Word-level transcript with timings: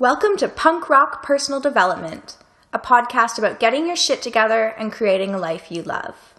Welcome 0.00 0.38
to 0.38 0.48
Punk 0.48 0.88
Rock 0.88 1.22
Personal 1.22 1.60
Development, 1.60 2.38
a 2.72 2.78
podcast 2.78 3.36
about 3.36 3.60
getting 3.60 3.86
your 3.86 3.96
shit 3.96 4.22
together 4.22 4.68
and 4.78 4.90
creating 4.90 5.34
a 5.34 5.38
life 5.38 5.70
you 5.70 5.82
love. 5.82 6.32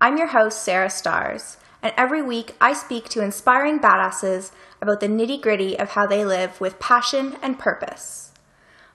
I'm 0.00 0.16
your 0.16 0.28
host, 0.28 0.62
Sarah 0.62 0.88
Starrs, 0.88 1.58
and 1.82 1.92
every 1.98 2.22
week 2.22 2.56
I 2.58 2.72
speak 2.72 3.10
to 3.10 3.22
inspiring 3.22 3.78
badasses 3.80 4.52
about 4.80 5.00
the 5.00 5.08
nitty 5.08 5.42
gritty 5.42 5.78
of 5.78 5.90
how 5.90 6.06
they 6.06 6.24
live 6.24 6.58
with 6.58 6.78
passion 6.78 7.36
and 7.42 7.58
purpose. 7.58 8.32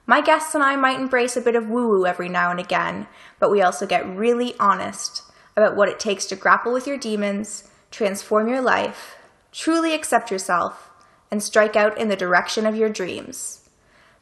My 0.08 0.22
guests 0.22 0.55
and 0.55 0.63
I 0.63 0.76
might 0.77 0.99
embrace 0.99 1.38
a 1.38 1.41
bit 1.41 1.55
of 1.55 1.70
woo 1.70 1.88
woo 1.88 2.08
every 2.08 2.27
now 2.27 2.49
and 2.49 2.59
again, 2.59 3.05
but 3.40 3.52
we 3.52 3.62
also 3.62 3.86
get 3.86 4.09
really 4.09 4.55
honest 4.59 5.22
about 5.55 5.76
what 5.76 5.90
it 5.90 5.99
takes 5.99 6.26
to 6.26 6.36
grapple 6.36 6.73
with 6.73 6.88
your 6.88 6.98
demons, 6.98 7.66
transform 7.91 8.49
your 8.49 8.62
life, 8.62 9.18
truly 9.52 9.94
accept 9.94 10.31
yourself, 10.31 10.90
and 11.30 11.44
strike 11.44 11.76
out 11.76 11.95
in 11.99 12.08
the 12.08 12.16
direction 12.16 12.66
of 12.66 12.76
your 12.76 12.90
dreams 12.90 13.66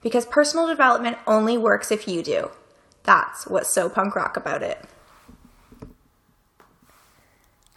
because 0.06 0.26
personal 0.28 0.68
development 0.68 1.18
only 1.26 1.58
works 1.58 1.92
if 1.92 2.08
you 2.08 2.22
do. 2.22 2.52
That's 3.02 3.48
what's 3.48 3.72
so 3.72 3.90
punk 3.90 4.16
rock 4.16 4.38
about 4.38 4.62
it. 4.62 4.80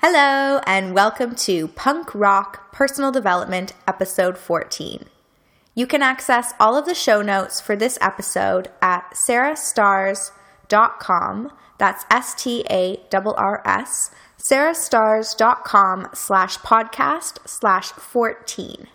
Hello, 0.03 0.61
and 0.67 0.95
welcome 0.95 1.35
to 1.37 1.69
Punk 1.69 2.15
Rock 2.15 2.71
Personal 2.71 3.11
Development, 3.11 3.73
episode 3.87 4.37
14. 4.37 5.07
You 5.75 5.87
can 5.87 6.03
access 6.03 6.53
all 6.61 6.77
of 6.77 6.85
the 6.85 6.95
show 6.95 7.23
notes 7.23 7.63
for 7.63 7.75
this 7.75 7.97
episode 8.03 8.69
at 8.83 9.11
sarahstarrs.com. 9.15 11.53
That's 11.79 12.05
S 12.11 12.35
T 12.35 12.63
A 12.69 13.01
R 13.11 13.35
R 13.39 13.63
S, 13.65 14.11
sarahstarrs.com 14.37 16.09
slash 16.13 16.59
podcast 16.59 17.49
slash 17.49 17.93
14. 17.93 18.87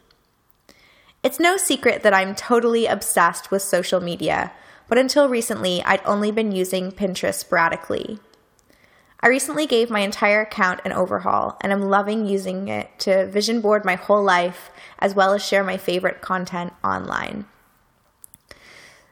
It's 1.23 1.39
no 1.39 1.55
secret 1.55 2.03
that 2.03 2.13
I'm 2.13 2.35
totally 2.35 2.85
obsessed 2.85 3.49
with 3.49 3.61
social 3.61 4.01
media, 4.01 4.51
but 4.89 4.97
until 4.97 5.29
recently, 5.29 5.81
I'd 5.83 6.05
only 6.05 6.31
been 6.31 6.51
using 6.51 6.91
Pinterest 6.91 7.35
sporadically. 7.35 8.19
I 9.21 9.29
recently 9.29 9.65
gave 9.65 9.89
my 9.89 10.01
entire 10.01 10.41
account 10.41 10.81
an 10.83 10.91
overhaul, 10.91 11.57
and 11.61 11.71
I'm 11.71 11.83
loving 11.83 12.25
using 12.25 12.67
it 12.67 12.99
to 12.99 13.25
vision 13.27 13.61
board 13.61 13.85
my 13.85 13.95
whole 13.95 14.21
life 14.21 14.69
as 14.99 15.15
well 15.15 15.33
as 15.33 15.41
share 15.41 15.63
my 15.63 15.77
favorite 15.77 16.19
content 16.19 16.73
online. 16.83 17.45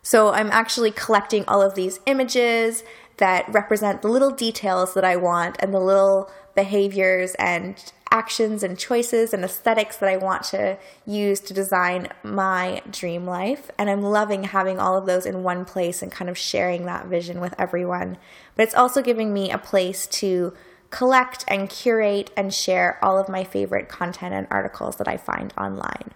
So 0.02 0.34
I'm 0.34 0.52
actually 0.52 0.92
collecting 0.92 1.46
all 1.48 1.62
of 1.62 1.76
these 1.76 2.02
images 2.06 2.84
that 3.18 3.46
represent 3.54 4.02
the 4.02 4.10
little 4.10 4.32
details 4.32 4.96
that 4.96 5.06
I 5.06 5.16
want 5.16 5.56
and 5.60 5.74
the 5.74 5.80
little 5.80 6.30
behaviors 6.56 7.36
and 7.36 7.82
actions 8.12 8.62
and 8.62 8.78
choices 8.78 9.34
and 9.34 9.44
aesthetics 9.44 9.98
that 9.98 10.10
I 10.10 10.18
want 10.18 10.44
to 10.46 10.78
use 11.06 11.40
to 11.40 11.54
design 11.54 12.10
my 12.24 12.82
dream 12.92 13.26
life. 13.26 13.72
And 13.78 13.90
I'm 13.90 14.04
loving 14.04 14.44
having 14.44 14.80
all 14.80 14.98
of 14.98 15.06
those 15.06 15.26
in 15.26 15.44
one 15.44 15.66
place 15.66 16.02
and 16.02 16.12
kind 16.12 16.30
of 16.30 16.38
sharing 16.38 16.86
that 16.86 17.08
vision 17.08 17.40
with 17.40 17.56
everyone. 17.58 18.18
But 18.56 18.64
it's 18.64 18.76
also 18.76 19.02
giving 19.02 19.34
me 19.34 19.50
a 19.50 19.58
place 19.58 20.06
to 20.08 20.54
collect 20.90 21.46
and 21.48 21.70
curate 21.70 22.30
and 22.36 22.54
share 22.54 23.00
all 23.04 23.18
of 23.18 23.30
my 23.30 23.44
favorite 23.44 23.90
content 23.90 24.34
and 24.34 24.46
articles 24.52 24.98
that 24.98 25.08
I 25.08 25.18
find 25.18 25.54
online. 25.58 26.12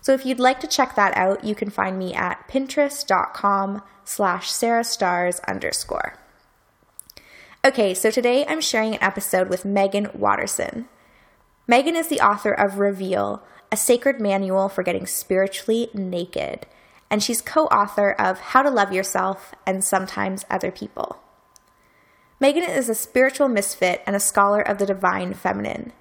So 0.00 0.12
if 0.12 0.24
you'd 0.24 0.38
like 0.38 0.60
to 0.60 0.66
check 0.66 0.94
that 0.94 1.16
out, 1.16 1.44
you 1.44 1.54
can 1.54 1.68
find 1.68 1.98
me 1.98 2.14
at 2.14 2.48
pinterest.com 2.48 3.82
slash 4.04 4.50
sarahstarrs 4.50 5.44
underscore. 5.46 6.14
Okay, 7.64 7.92
so 7.92 8.10
today 8.10 8.46
I'm 8.48 8.60
sharing 8.60 8.94
an 8.94 9.02
episode 9.02 9.48
with 9.48 9.64
Meggan 9.64 10.08
Watterson. 10.14 10.88
Meggan 11.66 11.96
is 11.96 12.08
the 12.08 12.20
author 12.20 12.52
of 12.52 12.78
Reveal, 12.78 13.42
a 13.70 13.76
sacred 13.76 14.20
manual 14.20 14.68
for 14.68 14.82
getting 14.82 15.06
spiritually 15.06 15.88
naked, 15.94 16.66
and 17.10 17.22
she's 17.22 17.40
co 17.40 17.66
author 17.66 18.12
of 18.12 18.40
How 18.40 18.62
to 18.62 18.70
Love 18.70 18.92
Yourself 18.92 19.52
and 19.66 19.84
Sometimes 19.84 20.44
Other 20.50 20.70
People. 20.70 21.20
Meggan 22.40 22.64
is 22.64 22.88
a 22.88 22.94
spiritual 22.94 23.48
misfit 23.48 24.02
and 24.06 24.16
a 24.16 24.20
scholar 24.20 24.60
of 24.62 24.78
the 24.78 24.86
divine 24.86 25.34
feminine. 25.34 25.92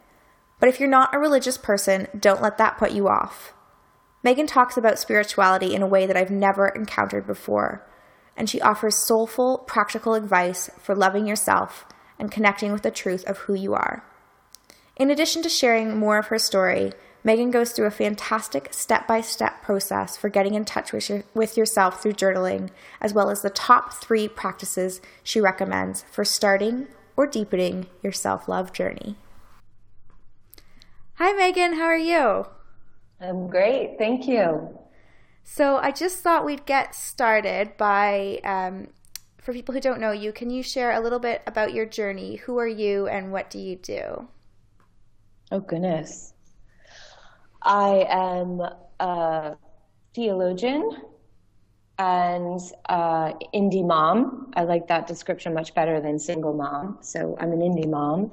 But 0.60 0.70
if 0.70 0.80
you're 0.80 0.90
not 0.90 1.14
a 1.14 1.20
religious 1.20 1.58
person, 1.58 2.08
don't 2.18 2.42
let 2.42 2.58
that 2.58 2.78
put 2.78 2.92
you 2.92 3.08
off. 3.08 3.54
Meggan 4.24 4.48
talks 4.48 4.78
about 4.78 5.00
spirituality 5.00 5.74
in 5.74 5.82
a 5.82 5.88
way 5.88 6.06
that 6.06 6.18
I've 6.18 6.32
never 6.32 6.70
encountered 6.70 7.28
before, 7.28 7.86
and 8.36 8.50
she 8.50 8.62
offers 8.62 8.96
soulful, 8.96 9.60
practical 9.60 10.14
advice 10.14 10.70
for 10.82 10.96
loving 10.96 11.28
yourself 11.28 11.86
and 12.18 12.32
connecting 12.32 12.72
with 12.72 12.84
the 12.84 12.92
truth 12.92 13.24
of 13.26 13.40
who 13.40 13.54
you 13.54 13.74
are. 13.74 14.04
In 15.00 15.10
addition 15.10 15.42
to 15.44 15.50
sharing 15.50 15.98
more 15.98 16.18
of 16.18 16.28
her 16.28 16.38
story, 16.38 16.92
Meggan 17.24 17.52
goes 17.52 17.72
through 17.72 17.86
a 17.86 17.92
fantastic 17.92 18.74
step 18.74 19.08
by 19.08 19.22
step 19.22 19.62
process 19.62 20.18
for 20.18 20.28
getting 20.28 20.56
in 20.56 20.66
touch 20.66 20.92
with, 20.92 21.10
your, 21.10 21.24
with 21.34 21.56
yourself 21.56 22.04
through 22.04 22.14
journaling, 22.14 22.70
as 23.00 23.14
well 23.14 23.30
as 23.30 23.42
the 23.42 23.50
top 23.50 23.94
three 23.94 24.28
practices 24.28 25.00
she 25.24 25.40
recommends 25.40 26.04
for 26.12 26.26
starting 26.26 26.90
or 27.16 27.26
deepening 27.26 27.88
your 28.04 28.12
self 28.12 28.50
love 28.50 28.74
journey. 28.74 29.16
Hi, 31.14 31.32
Meggan. 31.32 31.76
How 31.76 31.86
are 31.86 31.98
you? 31.98 32.48
I'm 33.22 33.48
great. 33.48 33.96
Thank 33.98 34.28
you. 34.28 34.78
So, 35.46 35.78
I 35.78 35.92
just 35.92 36.20
thought 36.20 36.46
we'd 36.46 36.66
get 36.66 36.94
started 36.94 37.78
by, 37.78 38.42
um, 38.44 38.90
for 39.38 39.54
people 39.54 39.74
who 39.74 39.80
don't 39.80 40.02
know 40.02 40.12
you, 40.12 40.34
can 40.34 40.50
you 40.50 40.62
share 40.62 40.92
a 40.92 41.00
little 41.00 41.20
bit 41.20 41.42
about 41.48 41.74
your 41.74 41.86
journey? 41.86 42.36
Who 42.36 42.60
are 42.60 42.68
you 42.68 43.08
and 43.08 43.32
what 43.32 43.50
do 43.50 43.60
you 43.60 43.78
do? 43.78 44.28
Oh, 45.52 45.60
goodness. 45.60 46.34
I 47.64 48.06
am 48.08 48.62
a 49.00 49.56
theologian 50.14 50.92
and 51.98 52.60
uh, 52.88 53.34
indie 53.54 53.86
mom. 53.86 54.52
I 54.56 54.64
like 54.64 54.88
that 54.90 55.08
description 55.08 55.56
much 55.56 55.74
better 55.74 56.00
than 56.00 56.20
single 56.20 56.54
mom. 56.54 57.00
So 57.02 57.36
I'm 57.40 57.52
an 57.52 57.62
indie 57.62 57.90
mom. 57.90 58.32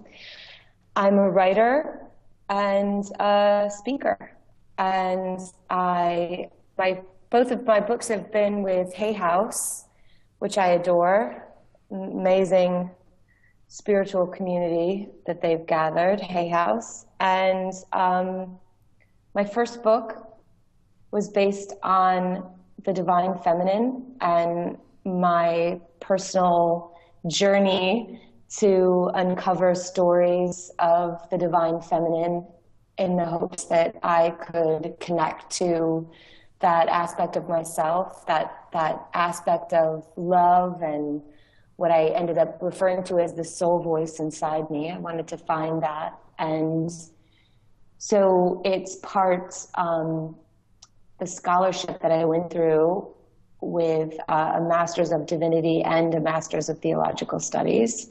I'm 0.94 1.14
a 1.14 1.30
writer 1.30 2.02
and 2.50 3.04
a 3.18 3.70
speaker. 3.74 4.32
And 4.76 5.40
I, 5.70 6.50
my, 6.76 7.00
both 7.30 7.50
of 7.50 7.64
my 7.64 7.80
books 7.80 8.08
have 8.08 8.30
been 8.30 8.62
with 8.62 8.92
Hay 8.92 9.14
House, 9.14 9.86
which 10.38 10.58
I 10.58 10.68
adore. 10.72 11.48
Amazing 11.90 12.90
spiritual 13.68 14.26
community 14.26 15.08
that 15.26 15.40
they've 15.40 15.66
gathered, 15.66 16.20
Hay 16.20 16.48
House. 16.48 17.05
And 17.20 17.72
um, 17.92 18.58
my 19.34 19.44
first 19.44 19.82
book 19.82 20.38
was 21.10 21.28
based 21.28 21.72
on 21.82 22.50
the 22.84 22.92
divine 22.92 23.38
feminine 23.38 24.16
and 24.20 24.76
my 25.04 25.80
personal 26.00 26.96
journey 27.26 28.20
to 28.58 29.10
uncover 29.14 29.74
stories 29.74 30.70
of 30.78 31.28
the 31.30 31.38
divine 31.38 31.80
feminine 31.80 32.46
in 32.98 33.16
the 33.16 33.24
hopes 33.24 33.64
that 33.64 33.96
I 34.02 34.30
could 34.30 34.96
connect 35.00 35.50
to 35.56 36.08
that 36.60 36.88
aspect 36.88 37.36
of 37.36 37.48
myself, 37.48 38.26
that 38.26 38.66
that 38.72 39.08
aspect 39.14 39.72
of 39.72 40.06
love 40.16 40.80
and 40.82 41.22
what 41.76 41.90
I 41.90 42.06
ended 42.08 42.38
up 42.38 42.58
referring 42.62 43.04
to 43.04 43.18
as 43.18 43.34
the 43.34 43.44
soul 43.44 43.82
voice 43.82 44.18
inside 44.18 44.70
me. 44.70 44.90
I 44.90 44.98
wanted 44.98 45.28
to 45.28 45.38
find 45.38 45.82
that. 45.82 46.18
And 46.38 46.90
so 47.98 48.62
it's 48.64 48.96
part 48.96 49.54
um, 49.74 50.36
the 51.18 51.26
scholarship 51.26 52.00
that 52.02 52.12
I 52.12 52.24
went 52.24 52.50
through 52.50 53.08
with 53.60 54.14
uh, 54.28 54.52
a 54.56 54.60
master's 54.60 55.12
of 55.12 55.26
divinity 55.26 55.82
and 55.82 56.14
a 56.14 56.20
master's 56.20 56.68
of 56.68 56.78
theological 56.78 57.40
studies 57.40 58.10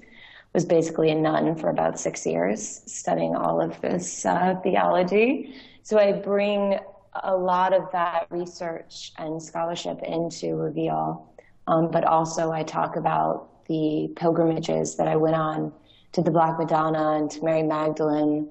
was 0.54 0.66
basically 0.66 1.12
a 1.12 1.16
nun 1.16 1.56
for 1.56 1.70
about 1.70 2.00
six 2.00 2.26
years 2.26 2.82
studying 2.86 3.36
all 3.36 3.62
of 3.62 3.80
this 3.82 4.26
uh, 4.26 4.56
theology. 4.64 5.56
So 5.84 6.00
i 6.00 6.12
bring 6.12 6.80
a 7.24 7.36
lot 7.36 7.74
of 7.74 7.92
that 7.92 8.28
research 8.30 9.14
and 9.18 9.42
scholarship 9.42 10.02
into 10.02 10.56
reveal 10.56 11.32
um, 11.68 11.90
but 11.92 12.04
also 12.04 12.52
i 12.52 12.64
talk 12.64 12.96
about 12.96 13.56
the 13.68 14.12
pilgrimages 14.16 14.96
that 14.96 15.08
I 15.08 15.16
went 15.16 15.36
on 15.36 15.74
to 16.16 16.22
the 16.22 16.32
Black 16.32 16.58
Madonna 16.58 17.18
and 17.18 17.30
to 17.30 17.44
Mary 17.44 17.62
Magdalene 17.62 18.48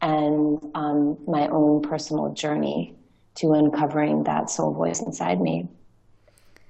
and 0.00 0.64
um, 0.76 1.18
my 1.26 1.48
own 1.48 1.82
personal 1.82 2.32
journey 2.32 2.94
to 3.34 3.52
uncovering 3.52 4.22
that 4.24 4.48
soul 4.48 4.72
voice 4.72 5.02
inside 5.02 5.40
me. 5.40 5.68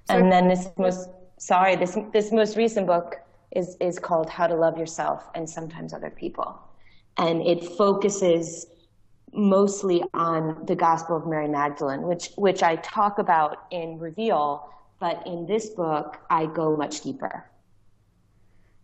So, 0.08 0.16
and 0.16 0.32
then 0.32 0.48
this 0.48 0.69
most 0.78 1.10
sorry 1.37 1.76
this 1.76 1.96
this 2.14 2.32
most 2.32 2.56
recent 2.56 2.87
book 2.87 3.16
is 3.54 3.76
is 3.81 3.98
called 3.98 4.31
How 4.31 4.46
to 4.46 4.54
Love 4.54 4.78
Yourself 4.78 5.28
and 5.34 5.48
Sometimes 5.48 5.92
Other 5.92 6.10
People, 6.10 6.58
and 7.19 7.42
it 7.42 7.62
focuses 7.76 8.66
mostly 9.34 10.02
on 10.14 10.64
the 10.64 10.75
Gospel 10.75 11.19
of 11.19 11.26
Mary 11.26 11.48
Magdalene, 11.48 12.02
which 12.02 12.31
which 12.37 12.62
I 12.62 12.76
talk 12.76 13.19
about 13.19 13.66
in 13.70 13.98
Reveal, 13.98 14.70
but 15.00 15.26
in 15.26 15.44
this 15.44 15.69
book 15.69 16.19
I 16.31 16.46
go 16.46 16.76
much 16.76 17.02
deeper. 17.02 17.44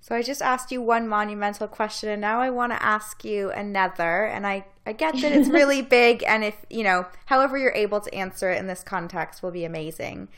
So 0.06 0.14
I 0.14 0.22
just 0.22 0.40
asked 0.40 0.70
you 0.70 0.80
one 0.80 1.08
monumental 1.08 1.66
question 1.66 2.08
and 2.10 2.20
now 2.20 2.40
I 2.40 2.48
want 2.48 2.70
to 2.70 2.80
ask 2.80 3.24
you 3.24 3.50
another 3.50 4.24
and 4.26 4.46
I 4.46 4.64
I 4.86 4.92
get 4.92 5.20
that 5.20 5.32
it's 5.32 5.48
really 5.60 5.82
big 5.82 6.22
and 6.22 6.44
if, 6.44 6.54
you 6.70 6.84
know, 6.84 7.06
however 7.24 7.58
you're 7.58 7.72
able 7.72 8.00
to 8.00 8.14
answer 8.14 8.48
it 8.52 8.58
in 8.58 8.68
this 8.68 8.84
context 8.84 9.42
will 9.42 9.50
be 9.50 9.64
amazing. 9.64 10.28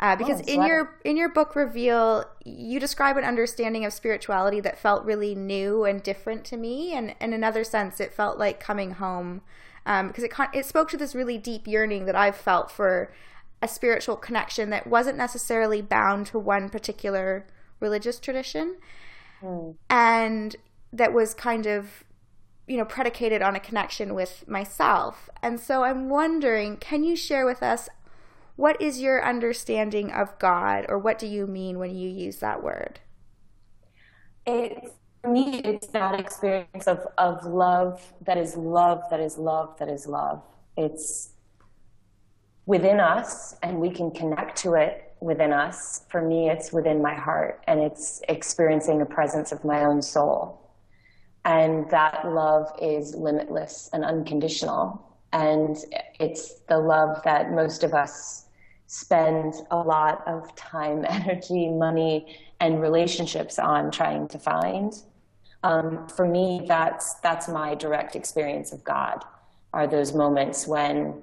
Uh, 0.00 0.16
because 0.16 0.40
oh, 0.40 0.44
in 0.50 0.62
your 0.62 0.98
in 1.04 1.18
your 1.18 1.28
book 1.28 1.54
reveal 1.54 2.24
you 2.46 2.80
describe 2.80 3.18
an 3.18 3.24
understanding 3.24 3.84
of 3.84 3.92
spirituality 3.92 4.60
that 4.60 4.78
felt 4.78 5.04
really 5.04 5.34
new 5.34 5.84
and 5.84 6.02
different 6.02 6.42
to 6.46 6.56
me 6.56 6.94
and 6.94 7.14
in 7.20 7.34
another 7.34 7.64
sense 7.64 8.00
it 8.00 8.14
felt 8.14 8.38
like 8.38 8.58
coming 8.58 8.92
home 8.92 9.42
um, 9.84 10.08
because 10.08 10.24
it 10.24 10.32
it 10.54 10.64
spoke 10.64 10.88
to 10.88 10.96
this 10.96 11.14
really 11.14 11.36
deep 11.36 11.66
yearning 11.66 12.06
that 12.06 12.16
I've 12.16 12.36
felt 12.36 12.70
for 12.70 13.12
a 13.60 13.68
spiritual 13.68 14.16
connection 14.16 14.70
that 14.70 14.86
wasn't 14.86 15.18
necessarily 15.18 15.82
bound 15.82 16.28
to 16.28 16.38
one 16.38 16.70
particular 16.70 17.46
religious 17.78 18.18
tradition 18.18 18.76
mm. 19.42 19.74
and 19.88 20.56
that 20.92 21.12
was 21.12 21.34
kind 21.34 21.66
of 21.66 22.04
you 22.66 22.76
know 22.76 22.84
predicated 22.84 23.42
on 23.42 23.56
a 23.56 23.60
connection 23.60 24.14
with 24.14 24.46
myself 24.48 25.28
and 25.42 25.58
so 25.58 25.84
i'm 25.84 26.08
wondering 26.08 26.76
can 26.76 27.02
you 27.04 27.16
share 27.16 27.46
with 27.46 27.62
us 27.62 27.88
what 28.58 28.82
is 28.82 29.00
your 29.00 29.24
understanding 29.24 30.10
of 30.10 30.36
God, 30.40 30.86
or 30.88 30.98
what 30.98 31.16
do 31.16 31.28
you 31.28 31.46
mean 31.46 31.78
when 31.78 31.94
you 31.94 32.10
use 32.10 32.38
that 32.38 32.60
word? 32.60 32.98
It's 34.44 34.90
for 35.22 35.30
me, 35.30 35.60
it's 35.60 35.86
that 35.88 36.18
experience 36.18 36.88
of, 36.88 37.06
of 37.18 37.44
love 37.44 38.12
that 38.26 38.36
is 38.36 38.56
love, 38.56 39.02
that 39.10 39.20
is 39.20 39.38
love, 39.38 39.78
that 39.78 39.88
is 39.88 40.08
love. 40.08 40.42
It's 40.76 41.34
within 42.66 42.98
us, 42.98 43.54
and 43.62 43.78
we 43.78 43.90
can 43.90 44.10
connect 44.10 44.58
to 44.62 44.74
it 44.74 45.07
within 45.20 45.52
us. 45.52 46.02
For 46.08 46.22
me, 46.22 46.50
it's 46.50 46.72
within 46.72 47.02
my 47.02 47.14
heart, 47.14 47.62
and 47.66 47.80
it's 47.80 48.22
experiencing 48.28 48.98
the 48.98 49.06
presence 49.06 49.52
of 49.52 49.64
my 49.64 49.84
own 49.84 50.02
soul. 50.02 50.60
And 51.44 51.88
that 51.90 52.26
love 52.26 52.70
is 52.80 53.14
limitless 53.14 53.88
and 53.92 54.04
unconditional. 54.04 55.04
And 55.32 55.76
it's 56.18 56.60
the 56.68 56.78
love 56.78 57.22
that 57.24 57.52
most 57.52 57.84
of 57.84 57.94
us 57.94 58.46
spend 58.86 59.54
a 59.70 59.76
lot 59.76 60.26
of 60.26 60.54
time, 60.56 61.04
energy, 61.08 61.68
money, 61.68 62.38
and 62.60 62.80
relationships 62.80 63.58
on 63.58 63.90
trying 63.90 64.28
to 64.28 64.38
find. 64.38 64.92
Um, 65.62 66.06
for 66.08 66.26
me, 66.26 66.64
that's 66.66 67.14
that's 67.14 67.48
my 67.48 67.74
direct 67.74 68.14
experience 68.16 68.72
of 68.72 68.84
God. 68.84 69.24
Are 69.72 69.86
those 69.86 70.14
moments 70.14 70.66
when 70.66 71.22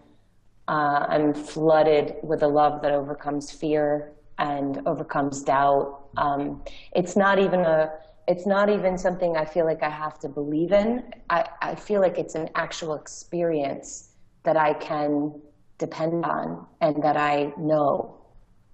uh, 0.67 1.05
I'm 1.07 1.33
flooded 1.33 2.15
with 2.23 2.43
a 2.43 2.47
love 2.47 2.81
that 2.81 2.91
overcomes 2.91 3.51
fear 3.51 4.13
and 4.37 4.81
overcomes 4.85 5.43
doubt. 5.43 6.07
Um, 6.17 6.63
it's 6.95 7.15
not 7.15 7.39
even 7.39 7.61
a 7.61 7.91
it's 8.27 8.47
not 8.47 8.69
even 8.69 8.97
something 8.97 9.37
I 9.37 9.45
feel 9.45 9.65
like 9.65 9.83
I 9.83 9.89
have 9.89 10.17
to 10.19 10.29
believe 10.29 10.71
in. 10.71 11.03
I, 11.29 11.47
I 11.61 11.75
feel 11.75 12.01
like 12.01 12.17
it's 12.17 12.33
an 12.33 12.49
actual 12.55 12.95
experience 12.95 14.09
that 14.43 14.57
I 14.57 14.73
can 14.73 15.39
depend 15.77 16.25
on 16.25 16.65
and 16.81 17.03
that 17.03 17.17
I 17.17 17.53
know 17.57 18.17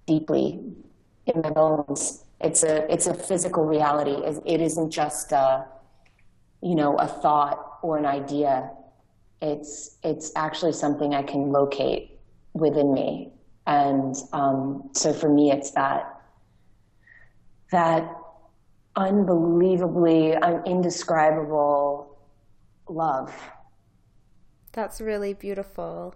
deeply 0.06 0.60
in 1.26 1.42
my 1.42 1.50
bones. 1.50 2.24
It's 2.40 2.62
a 2.62 2.90
it's 2.92 3.06
a 3.06 3.14
physical 3.14 3.64
reality. 3.64 4.16
It 4.46 4.60
isn't 4.60 4.90
just 4.90 5.32
a 5.32 5.66
you 6.62 6.74
know 6.74 6.96
a 6.96 7.06
thought 7.06 7.78
or 7.82 7.98
an 7.98 8.06
idea. 8.06 8.70
It's 9.42 9.98
it's 10.02 10.32
actually 10.36 10.72
something 10.72 11.14
I 11.14 11.22
can 11.22 11.50
locate 11.50 12.18
within 12.54 12.94
me, 12.94 13.32
and 13.66 14.14
um, 14.32 14.88
so 14.92 15.12
for 15.12 15.28
me, 15.28 15.50
it's 15.50 15.72
that 15.72 16.22
that 17.70 18.08
unbelievably 18.96 20.36
indescribable 20.66 22.16
love. 22.88 23.34
That's 24.72 25.00
really 25.00 25.34
beautiful. 25.34 26.14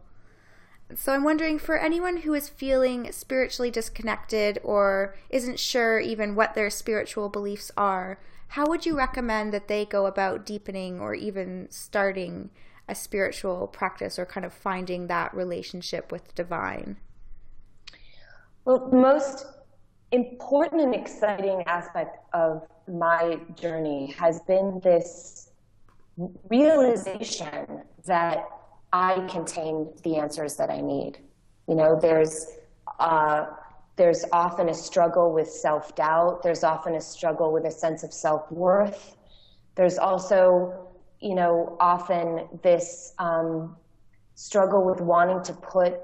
So 0.95 1.13
I'm 1.13 1.25
wondering 1.25 1.59
for 1.59 1.77
anyone 1.77 2.19
who 2.19 2.33
is 2.33 2.49
feeling 2.49 3.11
spiritually 3.11 3.71
disconnected 3.71 4.61
or 4.63 5.17
isn't 5.31 5.59
sure 5.59 5.99
even 5.99 6.37
what 6.37 6.55
their 6.55 6.71
spiritual 6.71 7.29
beliefs 7.29 7.73
are, 7.77 8.21
how 8.49 8.67
would 8.67 8.87
you 8.87 8.97
recommend 8.97 9.53
that 9.53 9.67
they 9.67 9.85
go 9.85 10.07
about 10.07 10.47
deepening 10.47 11.01
or 11.01 11.13
even 11.15 11.67
starting 11.71 12.51
a 12.89 12.95
spiritual 12.95 13.67
practice 13.67 14.19
or 14.19 14.27
kind 14.27 14.45
of 14.45 14.53
finding 14.53 15.07
that 15.09 15.35
relationship 15.35 16.13
with 16.13 16.35
divine? 16.35 16.97
Well, 18.65 18.89
the 18.89 18.97
most 18.97 19.47
important 20.13 20.83
and 20.83 20.95
exciting 20.95 21.63
aspect 21.67 22.19
of 22.33 22.67
my 22.89 23.39
journey 23.55 24.15
has 24.19 24.41
been 24.41 24.81
this 24.83 25.51
realization 26.49 27.83
that 28.07 28.45
I 28.93 29.27
contain 29.29 29.93
the 30.03 30.17
answers 30.17 30.57
that 30.57 30.71
I 30.71 30.81
need. 30.81 31.19
You 31.69 31.75
know, 31.75 31.99
there's 32.01 32.47
uh, 32.99 33.47
there's 33.97 34.25
often 34.33 34.69
a 34.69 34.75
struggle 34.75 35.33
with 35.33 35.49
self 35.51 35.95
doubt. 35.97 36.43
There's 36.43 36.63
often 36.63 36.95
a 36.95 37.01
struggle 37.01 37.53
with 37.53 37.65
a 37.65 37.71
sense 37.71 38.03
of 38.03 38.13
self 38.13 38.51
worth. 38.53 39.17
There's 39.75 39.99
also, 39.99 40.86
you 41.21 41.35
know, 41.35 41.77
often 41.81 42.49
this 42.63 43.15
um, 43.19 43.77
struggle 44.35 44.85
with 44.85 45.01
wanting 45.01 45.43
to 45.43 45.53
put 45.53 46.01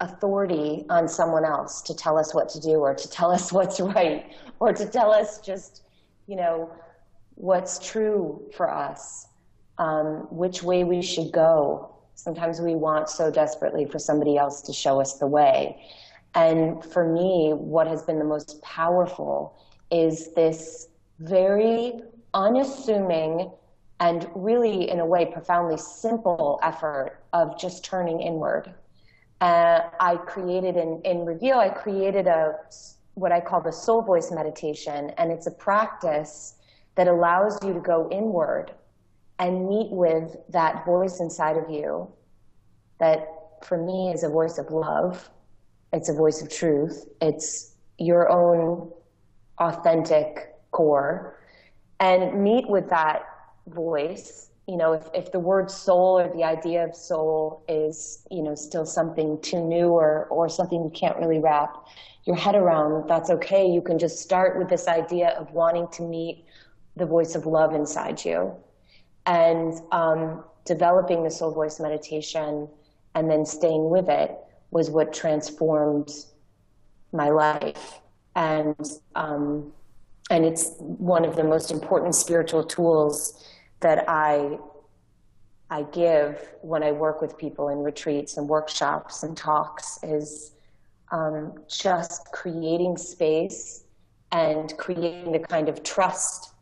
authority 0.00 0.84
on 0.90 1.08
someone 1.08 1.44
else 1.44 1.80
to 1.82 1.94
tell 1.94 2.18
us 2.18 2.34
what 2.34 2.48
to 2.48 2.60
do 2.60 2.74
or 2.74 2.94
to 2.94 3.08
tell 3.08 3.30
us 3.30 3.52
what's 3.56 3.80
right 3.80 4.32
or 4.60 4.72
to 4.72 4.86
tell 4.86 5.12
us 5.12 5.40
just, 5.40 5.82
you 6.26 6.36
know, 6.36 6.70
what's 7.34 7.78
true 7.78 8.40
for 8.56 8.70
us, 8.70 9.26
um, 9.78 10.26
which 10.30 10.62
way 10.62 10.84
we 10.84 11.02
should 11.02 11.32
go. 11.32 11.90
Sometimes 12.14 12.60
we 12.60 12.74
want 12.74 13.08
so 13.08 13.30
desperately 13.30 13.84
for 13.86 13.98
somebody 13.98 14.36
else 14.36 14.62
to 14.62 14.72
show 14.72 15.00
us 15.00 15.18
the 15.18 15.26
way. 15.26 15.82
And 16.34 16.84
for 16.84 17.12
me, 17.12 17.52
what 17.54 17.86
has 17.86 18.02
been 18.02 18.18
the 18.18 18.24
most 18.24 18.60
powerful 18.62 19.56
is 19.90 20.32
this 20.34 20.88
very 21.18 21.94
unassuming 22.32 23.50
and 24.00 24.28
really, 24.34 24.90
in 24.90 25.00
a 25.00 25.06
way, 25.06 25.26
profoundly 25.26 25.76
simple 25.76 26.58
effort 26.62 27.18
of 27.32 27.58
just 27.58 27.84
turning 27.84 28.20
inward. 28.20 28.72
Uh, 29.40 29.80
I 30.00 30.16
created 30.16 30.76
in, 30.76 31.00
in 31.04 31.24
Reveal, 31.24 31.58
I 31.58 31.68
created 31.68 32.26
a 32.26 32.56
what 33.14 33.30
I 33.30 33.40
call 33.40 33.60
the 33.60 33.70
soul 33.70 34.02
voice 34.02 34.32
meditation, 34.32 35.10
and 35.18 35.30
it's 35.30 35.46
a 35.46 35.50
practice 35.52 36.56
that 36.96 37.06
allows 37.06 37.58
you 37.64 37.72
to 37.72 37.80
go 37.80 38.08
inward 38.10 38.72
and 39.38 39.68
meet 39.68 39.90
with 39.90 40.36
that 40.48 40.84
voice 40.84 41.20
inside 41.20 41.56
of 41.56 41.70
you 41.70 42.08
that 42.98 43.28
for 43.62 43.78
me 43.78 44.12
is 44.12 44.22
a 44.22 44.28
voice 44.28 44.58
of 44.58 44.70
love. 44.70 45.28
It's 45.92 46.08
a 46.08 46.12
voice 46.12 46.42
of 46.42 46.50
truth. 46.50 47.06
It's 47.20 47.74
your 47.98 48.28
own 48.30 48.90
authentic 49.58 50.54
core 50.72 51.38
and 52.00 52.42
meet 52.42 52.68
with 52.68 52.88
that 52.90 53.22
voice. 53.66 54.50
You 54.66 54.76
know, 54.76 54.92
if, 54.94 55.08
if 55.12 55.32
the 55.32 55.38
word 55.38 55.70
soul 55.70 56.18
or 56.18 56.34
the 56.34 56.42
idea 56.42 56.84
of 56.84 56.94
soul 56.94 57.64
is, 57.68 58.24
you 58.30 58.42
know, 58.42 58.54
still 58.54 58.86
something 58.86 59.38
too 59.42 59.62
new 59.62 59.88
or, 59.88 60.26
or 60.30 60.48
something 60.48 60.82
you 60.82 60.90
can't 60.94 61.18
really 61.18 61.38
wrap 61.38 61.86
your 62.24 62.36
head 62.36 62.54
around, 62.54 63.08
that's 63.08 63.28
okay. 63.28 63.66
You 63.66 63.82
can 63.82 63.98
just 63.98 64.20
start 64.20 64.58
with 64.58 64.68
this 64.68 64.88
idea 64.88 65.30
of 65.38 65.50
wanting 65.52 65.88
to 65.92 66.02
meet 66.02 66.46
the 66.96 67.04
voice 67.04 67.34
of 67.34 67.44
love 67.44 67.74
inside 67.74 68.24
you 68.24 68.54
and 69.26 69.74
um, 69.92 70.44
developing 70.64 71.24
the 71.24 71.30
soul 71.30 71.52
voice 71.52 71.80
meditation 71.80 72.68
and 73.14 73.30
then 73.30 73.44
staying 73.44 73.90
with 73.90 74.08
it 74.08 74.36
was 74.70 74.90
what 74.90 75.12
transformed 75.12 76.10
my 77.12 77.30
life. 77.30 78.00
And, 78.34 78.76
um, 79.14 79.72
and 80.30 80.44
it's 80.44 80.74
one 80.78 81.24
of 81.24 81.36
the 81.36 81.44
most 81.44 81.70
important 81.70 82.14
spiritual 82.14 82.64
tools 82.64 83.46
that 83.84 84.08
I, 84.08 84.58
I 85.68 85.82
give 85.82 86.54
when 86.62 86.82
I 86.82 86.90
work 86.90 87.20
with 87.20 87.36
people 87.36 87.68
in 87.68 87.80
retreats 87.80 88.38
and 88.38 88.48
workshops 88.48 89.22
and 89.22 89.36
talks 89.36 89.98
is 90.02 90.52
um, 91.12 91.52
just 91.68 92.32
creating 92.32 92.96
space 92.96 93.84
and 94.32 94.74
creating 94.78 95.32
the 95.32 95.38
kind 95.38 95.68
of 95.68 95.82
trust 95.82 96.54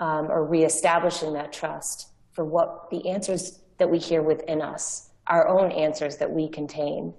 um, 0.00 0.30
or 0.30 0.46
reestablishing 0.46 1.34
that 1.34 1.52
trust 1.52 2.08
for 2.32 2.46
what 2.46 2.88
the 2.90 3.10
answers 3.10 3.60
that 3.78 3.90
we 3.90 3.98
hear 3.98 4.22
within 4.22 4.62
us, 4.62 5.10
our 5.26 5.46
own 5.46 5.70
answers 5.70 6.16
that 6.16 6.30
we 6.30 6.48
contain, 6.48 7.12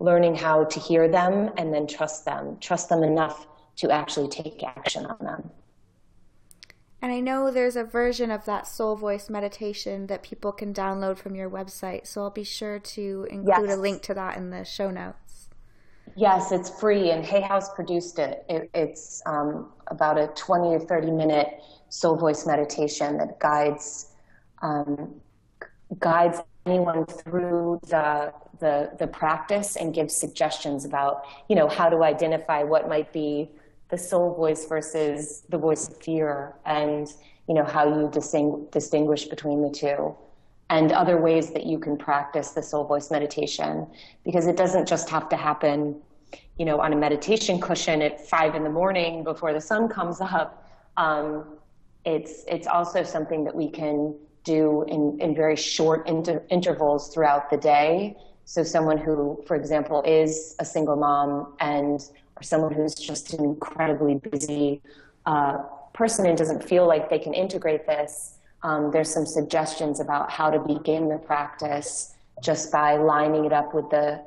learning 0.00 0.34
how 0.34 0.64
to 0.64 0.78
hear 0.78 1.08
them 1.08 1.50
and 1.56 1.72
then 1.72 1.86
trust 1.86 2.26
them, 2.26 2.58
trust 2.60 2.90
them 2.90 3.02
enough 3.02 3.46
to 3.76 3.90
actually 3.90 4.28
take 4.28 4.62
action 4.62 5.06
on 5.06 5.16
them. 5.24 5.50
And 7.02 7.10
I 7.10 7.18
know 7.18 7.50
there's 7.50 7.74
a 7.74 7.82
version 7.82 8.30
of 8.30 8.44
that 8.44 8.64
soul 8.68 8.94
voice 8.94 9.28
meditation 9.28 10.06
that 10.06 10.22
people 10.22 10.52
can 10.52 10.72
download 10.72 11.18
from 11.18 11.34
your 11.34 11.50
website. 11.50 12.06
So 12.06 12.22
I'll 12.22 12.30
be 12.30 12.44
sure 12.44 12.78
to 12.78 13.26
include 13.28 13.66
yes. 13.68 13.76
a 13.76 13.80
link 13.80 14.02
to 14.02 14.14
that 14.14 14.36
in 14.36 14.50
the 14.50 14.64
show 14.64 14.88
notes. 14.88 15.48
Yes, 16.14 16.52
it's 16.52 16.70
free, 16.78 17.10
and 17.10 17.24
Hay 17.24 17.40
House 17.40 17.74
produced 17.74 18.18
it. 18.20 18.44
it 18.48 18.70
it's 18.74 19.20
um, 19.26 19.72
about 19.88 20.16
a 20.16 20.28
20 20.36 20.68
or 20.68 20.80
30 20.80 21.10
minute 21.10 21.48
soul 21.88 22.16
voice 22.16 22.46
meditation 22.46 23.18
that 23.18 23.40
guides 23.40 24.12
um, 24.60 25.14
guides 25.98 26.38
anyone 26.66 27.06
through 27.06 27.80
the, 27.88 28.32
the 28.60 28.90
the 28.98 29.06
practice 29.06 29.76
and 29.76 29.94
gives 29.94 30.14
suggestions 30.14 30.84
about 30.84 31.24
you 31.48 31.56
know 31.56 31.66
how 31.66 31.88
to 31.88 32.04
identify 32.04 32.62
what 32.62 32.88
might 32.88 33.12
be 33.12 33.50
the 33.92 33.98
soul 33.98 34.34
voice 34.34 34.64
versus 34.64 35.42
the 35.50 35.58
voice 35.58 35.86
of 35.86 35.98
fear, 35.98 36.54
and 36.64 37.12
you 37.46 37.54
know 37.54 37.62
how 37.62 37.84
you 37.86 38.08
disting- 38.10 38.66
distinguish 38.72 39.26
between 39.26 39.60
the 39.60 39.70
two 39.70 40.14
and 40.70 40.90
other 40.92 41.20
ways 41.20 41.50
that 41.50 41.66
you 41.66 41.78
can 41.78 41.98
practice 41.98 42.52
the 42.52 42.62
soul 42.62 42.84
voice 42.84 43.10
meditation. 43.10 43.86
Because 44.24 44.46
it 44.46 44.56
doesn't 44.56 44.88
just 44.88 45.10
have 45.10 45.28
to 45.28 45.36
happen 45.36 46.00
you 46.58 46.64
know 46.64 46.80
on 46.80 46.94
a 46.94 46.96
meditation 46.96 47.60
cushion 47.60 48.00
at 48.00 48.14
five 48.26 48.54
in 48.54 48.64
the 48.64 48.70
morning 48.70 49.24
before 49.24 49.52
the 49.52 49.60
sun 49.60 49.88
comes 49.90 50.22
up. 50.22 50.66
Um, 50.96 51.58
it's 52.06 52.44
it's 52.48 52.66
also 52.66 53.02
something 53.02 53.44
that 53.44 53.54
we 53.54 53.68
can 53.68 54.14
do 54.42 54.84
in, 54.88 55.20
in 55.20 55.34
very 55.34 55.56
short 55.56 56.08
inter- 56.08 56.42
intervals 56.48 57.12
throughout 57.12 57.50
the 57.50 57.58
day. 57.58 58.16
So 58.46 58.62
someone 58.62 58.96
who 58.96 59.42
for 59.46 59.54
example 59.54 60.02
is 60.06 60.56
a 60.58 60.64
single 60.64 60.96
mom 60.96 61.54
and 61.60 62.00
or 62.42 62.44
someone 62.44 62.72
who's 62.72 62.94
just 62.96 63.34
an 63.34 63.44
incredibly 63.44 64.16
busy 64.16 64.82
uh, 65.26 65.58
person 65.92 66.26
and 66.26 66.36
doesn't 66.36 66.64
feel 66.64 66.88
like 66.88 67.08
they 67.08 67.18
can 67.18 67.32
integrate 67.32 67.86
this 67.86 68.38
um, 68.64 68.90
there's 68.90 69.12
some 69.12 69.26
suggestions 69.26 70.00
about 70.00 70.30
how 70.30 70.50
to 70.50 70.58
begin 70.58 71.08
the 71.08 71.18
practice 71.18 72.14
just 72.42 72.72
by 72.72 72.96
lining 72.96 73.44
it 73.44 73.52
up 73.52 73.74
with 73.74 73.88
the 73.90 74.20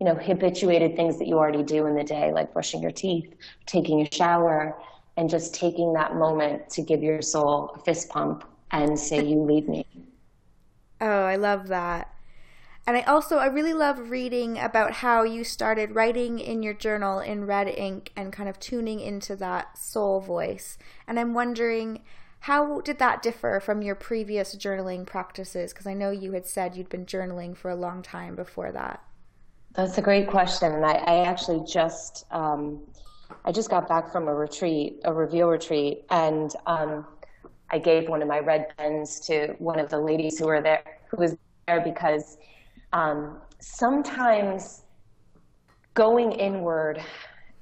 you 0.00 0.06
know 0.06 0.14
habituated 0.14 0.94
things 0.96 1.18
that 1.18 1.26
you 1.26 1.38
already 1.38 1.62
do 1.62 1.86
in 1.86 1.94
the 1.94 2.04
day 2.04 2.30
like 2.32 2.52
brushing 2.52 2.82
your 2.82 2.90
teeth 2.90 3.34
taking 3.64 4.02
a 4.02 4.14
shower 4.14 4.76
and 5.16 5.30
just 5.30 5.54
taking 5.54 5.94
that 5.94 6.16
moment 6.16 6.68
to 6.68 6.82
give 6.82 7.02
your 7.02 7.22
soul 7.22 7.72
a 7.74 7.78
fist 7.80 8.10
pump 8.10 8.44
and 8.70 8.98
say 8.98 9.22
you 9.22 9.40
leave 9.40 9.68
me. 9.68 9.86
Oh 11.00 11.24
i 11.24 11.36
love 11.36 11.68
that 11.68 12.11
and 12.86 12.96
I 12.96 13.02
also 13.02 13.38
I 13.38 13.46
really 13.46 13.72
love 13.72 14.10
reading 14.10 14.58
about 14.58 14.92
how 14.92 15.22
you 15.22 15.44
started 15.44 15.94
writing 15.94 16.38
in 16.38 16.62
your 16.62 16.74
journal 16.74 17.20
in 17.20 17.46
red 17.46 17.68
ink 17.68 18.10
and 18.16 18.32
kind 18.32 18.48
of 18.48 18.58
tuning 18.58 19.00
into 19.00 19.36
that 19.36 19.78
soul 19.78 20.20
voice. 20.20 20.78
And 21.06 21.18
I'm 21.18 21.32
wondering 21.32 22.02
how 22.40 22.80
did 22.80 22.98
that 22.98 23.22
differ 23.22 23.60
from 23.60 23.82
your 23.82 23.94
previous 23.94 24.56
journaling 24.56 25.06
practices? 25.06 25.72
Because 25.72 25.86
I 25.86 25.94
know 25.94 26.10
you 26.10 26.32
had 26.32 26.44
said 26.44 26.74
you'd 26.74 26.88
been 26.88 27.06
journaling 27.06 27.56
for 27.56 27.70
a 27.70 27.76
long 27.76 28.02
time 28.02 28.34
before 28.34 28.72
that. 28.72 29.00
That's 29.74 29.96
a 29.96 30.02
great 30.02 30.26
question, 30.26 30.72
and 30.72 30.84
I, 30.84 30.94
I 30.94 31.24
actually 31.24 31.64
just 31.64 32.26
um, 32.32 32.82
I 33.44 33.52
just 33.52 33.70
got 33.70 33.88
back 33.88 34.10
from 34.10 34.26
a 34.26 34.34
retreat, 34.34 35.00
a 35.04 35.12
reveal 35.12 35.48
retreat, 35.48 36.04
and 36.10 36.52
um, 36.66 37.06
I 37.70 37.78
gave 37.78 38.08
one 38.08 38.22
of 38.22 38.28
my 38.28 38.40
red 38.40 38.76
pens 38.76 39.20
to 39.20 39.54
one 39.58 39.78
of 39.78 39.88
the 39.88 39.98
ladies 39.98 40.38
who 40.38 40.46
were 40.46 40.60
there, 40.60 40.82
who 41.08 41.18
was 41.18 41.36
there 41.68 41.80
because 41.80 42.38
um, 42.92 43.38
sometimes 43.60 44.82
going 45.94 46.32
inward 46.32 47.02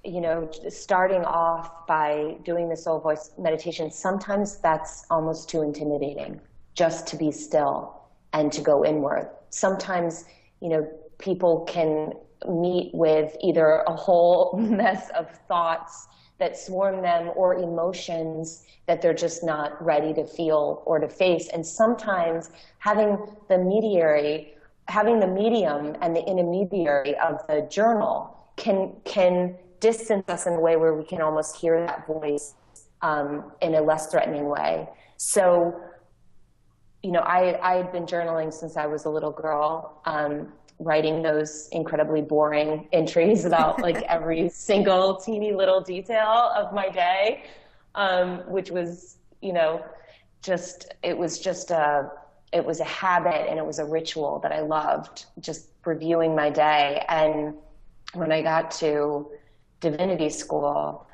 you 0.04 0.20
know, 0.20 0.50
starting 0.68 1.24
off 1.24 1.86
by 1.86 2.36
doing 2.44 2.68
the 2.68 2.76
soul 2.76 3.00
voice 3.00 3.32
meditation, 3.38 3.90
sometimes 3.90 4.56
that's 4.58 5.04
almost 5.10 5.48
too 5.48 5.62
intimidating 5.62 6.40
just 6.74 7.06
to 7.08 7.16
be 7.16 7.30
still 7.30 8.00
and 8.32 8.50
to 8.52 8.62
go 8.62 8.84
inward. 8.84 9.28
Sometimes, 9.50 10.24
you 10.60 10.70
know, 10.70 10.88
people 11.18 11.66
can 11.68 12.12
meet 12.48 12.94
with 12.94 13.36
either 13.42 13.84
a 13.86 13.94
whole 13.94 14.56
mess 14.58 15.10
of 15.10 15.30
thoughts 15.48 16.08
that 16.38 16.56
swarm 16.56 17.02
them 17.02 17.30
or 17.36 17.56
emotions 17.56 18.64
that 18.86 19.02
they're 19.02 19.12
just 19.12 19.44
not 19.44 19.82
ready 19.84 20.14
to 20.14 20.24
feel 20.24 20.82
or 20.86 20.98
to 20.98 21.08
face. 21.08 21.48
And 21.48 21.66
sometimes 21.66 22.50
having 22.78 23.18
the 23.50 23.58
mediary, 23.58 24.54
having 24.90 25.20
the 25.20 25.26
medium 25.26 25.96
and 26.02 26.14
the 26.14 26.24
intermediary 26.26 27.16
of 27.18 27.46
the 27.46 27.66
journal 27.70 28.36
can, 28.56 28.92
can 29.04 29.56
distance 29.78 30.28
us 30.28 30.46
in 30.46 30.54
a 30.54 30.60
way 30.60 30.76
where 30.76 30.94
we 30.94 31.04
can 31.04 31.22
almost 31.22 31.56
hear 31.56 31.80
that 31.86 32.06
voice 32.06 32.54
um, 33.00 33.52
in 33.62 33.76
a 33.76 33.80
less 33.80 34.08
threatening 34.08 34.46
way. 34.46 34.88
So, 35.16 35.80
you 37.02 37.12
know, 37.12 37.20
I, 37.20 37.58
I 37.62 37.76
had 37.76 37.92
been 37.92 38.04
journaling 38.04 38.52
since 38.52 38.76
I 38.76 38.86
was 38.86 39.04
a 39.04 39.10
little 39.10 39.30
girl, 39.30 40.02
um, 40.06 40.52
writing 40.80 41.22
those 41.22 41.68
incredibly 41.70 42.20
boring 42.20 42.88
entries 42.92 43.44
about 43.44 43.80
like 43.80 44.02
every 44.02 44.48
single 44.52 45.16
teeny 45.16 45.52
little 45.52 45.80
detail 45.80 46.52
of 46.56 46.74
my 46.74 46.88
day, 46.88 47.44
um, 47.94 48.38
which 48.48 48.70
was, 48.70 49.18
you 49.40 49.52
know, 49.52 49.84
just, 50.42 50.94
it 51.04 51.16
was 51.16 51.38
just 51.38 51.70
a, 51.70 52.10
it 52.52 52.64
was 52.64 52.80
a 52.80 52.84
habit 52.84 53.48
and 53.48 53.58
it 53.58 53.64
was 53.64 53.78
a 53.78 53.84
ritual 53.84 54.40
that 54.40 54.52
I 54.52 54.60
loved, 54.60 55.26
just 55.40 55.68
reviewing 55.84 56.34
my 56.34 56.50
day. 56.50 57.04
And 57.08 57.54
when 58.12 58.32
I 58.32 58.42
got 58.42 58.70
to 58.72 59.30
divinity 59.80 60.28
school, 60.30 61.06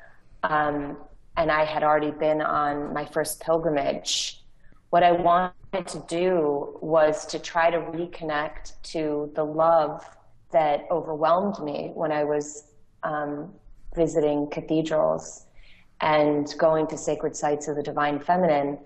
um, 0.43 0.97
and 1.37 1.51
I 1.51 1.63
had 1.65 1.83
already 1.83 2.11
been 2.11 2.41
on 2.41 2.93
my 2.93 3.05
first 3.05 3.39
pilgrimage. 3.39 4.43
What 4.89 5.03
I 5.03 5.11
wanted 5.11 5.87
to 5.87 6.03
do 6.07 6.77
was 6.81 7.25
to 7.27 7.39
try 7.39 7.69
to 7.69 7.77
reconnect 7.77 8.73
to 8.93 9.31
the 9.35 9.43
love 9.43 10.03
that 10.51 10.85
overwhelmed 10.89 11.59
me 11.59 11.91
when 11.93 12.11
I 12.11 12.23
was 12.23 12.71
um, 13.03 13.53
visiting 13.95 14.49
cathedrals 14.49 15.45
and 16.01 16.53
going 16.57 16.87
to 16.87 16.97
sacred 16.97 17.35
sites 17.35 17.67
of 17.67 17.75
the 17.75 17.83
divine 17.83 18.19
feminine. 18.19 18.79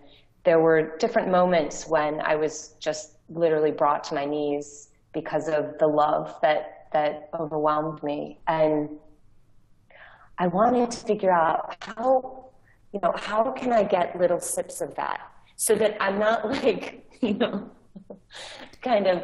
There 0.44 0.60
were 0.60 0.98
different 0.98 1.30
moments 1.30 1.88
when 1.88 2.20
I 2.22 2.36
was 2.36 2.76
just 2.80 3.18
literally 3.30 3.72
brought 3.72 4.04
to 4.06 4.16
my 4.16 4.26
knees 4.26 4.90
because 5.14 5.48
of 5.48 5.78
the 5.80 5.88
love 5.88 6.36
that 6.42 6.88
that 6.94 7.30
overwhelmed 7.38 8.04
me. 8.04 8.40
And 8.48 8.90
I 10.38 10.48
wanted 10.48 10.92
to 10.92 10.98
figure 11.06 11.32
out 11.32 11.76
how, 11.82 12.50
you 12.94 13.00
know, 13.02 13.14
how 13.16 13.52
can 13.52 13.72
I 13.72 13.84
get 13.84 14.18
little 14.20 14.40
sips 14.40 14.82
of 14.82 14.96
that 14.96 15.22
so 15.56 15.76
that 15.76 16.02
I'm 16.02 16.20
not 16.20 16.50
like, 16.64 17.06
you 17.22 17.36
know, 17.36 17.70
kind 18.82 19.08
of 19.08 19.24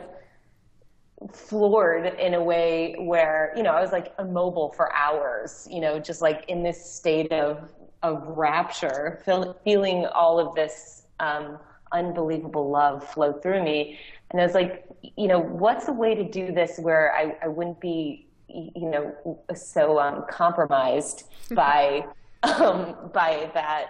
floored 1.33 2.05
in 2.19 2.36
a 2.36 2.43
way 2.43 2.95
where, 3.00 3.51
you 3.57 3.63
know, 3.63 3.71
I 3.71 3.81
was 3.81 3.91
like 3.91 4.13
immobile 4.19 4.71
for 4.74 4.93
hours, 4.93 5.67
you 5.69 5.81
know, 5.81 6.00
just 6.00 6.21
like 6.21 6.45
in 6.47 6.63
this 6.63 6.93
state 6.93 7.31
of, 7.31 7.71
of 8.03 8.24
rapture, 8.27 9.21
feel, 9.25 9.57
feeling 9.63 10.05
all 10.05 10.39
of 10.39 10.55
this 10.55 11.06
um, 11.19 11.57
unbelievable 11.91 12.69
love 12.69 13.07
flow 13.07 13.33
through 13.33 13.63
me. 13.63 14.00
And 14.31 14.41
I 14.41 14.45
was 14.45 14.53
like, 14.53 14.86
you 15.15 15.27
know, 15.27 15.39
what's 15.39 15.88
a 15.88 15.93
way 15.93 16.15
to 16.15 16.24
do 16.24 16.51
this 16.51 16.79
where 16.79 17.13
I, 17.15 17.36
I 17.43 17.47
wouldn't 17.47 17.79
be 17.79 18.27
you 18.50 18.89
know, 18.89 19.38
so 19.55 20.00
um, 20.00 20.24
compromised 20.29 21.24
by 21.51 22.05
um, 22.43 22.95
by 23.13 23.50
that 23.53 23.88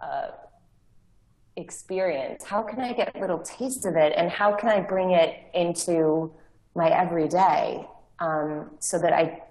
uh, 0.00 0.28
experience. 1.56 2.44
How 2.44 2.62
can 2.62 2.80
I 2.80 2.92
get 2.92 3.16
a 3.16 3.20
little 3.20 3.40
taste 3.40 3.86
of 3.86 3.96
it, 3.96 4.12
and 4.16 4.30
how 4.30 4.54
can 4.54 4.68
I 4.68 4.80
bring 4.80 5.12
it 5.12 5.36
into 5.54 6.32
my 6.74 6.88
everyday 6.88 7.86
um, 8.20 8.70
so 8.78 8.98
that 8.98 9.12
I, 9.12 9.42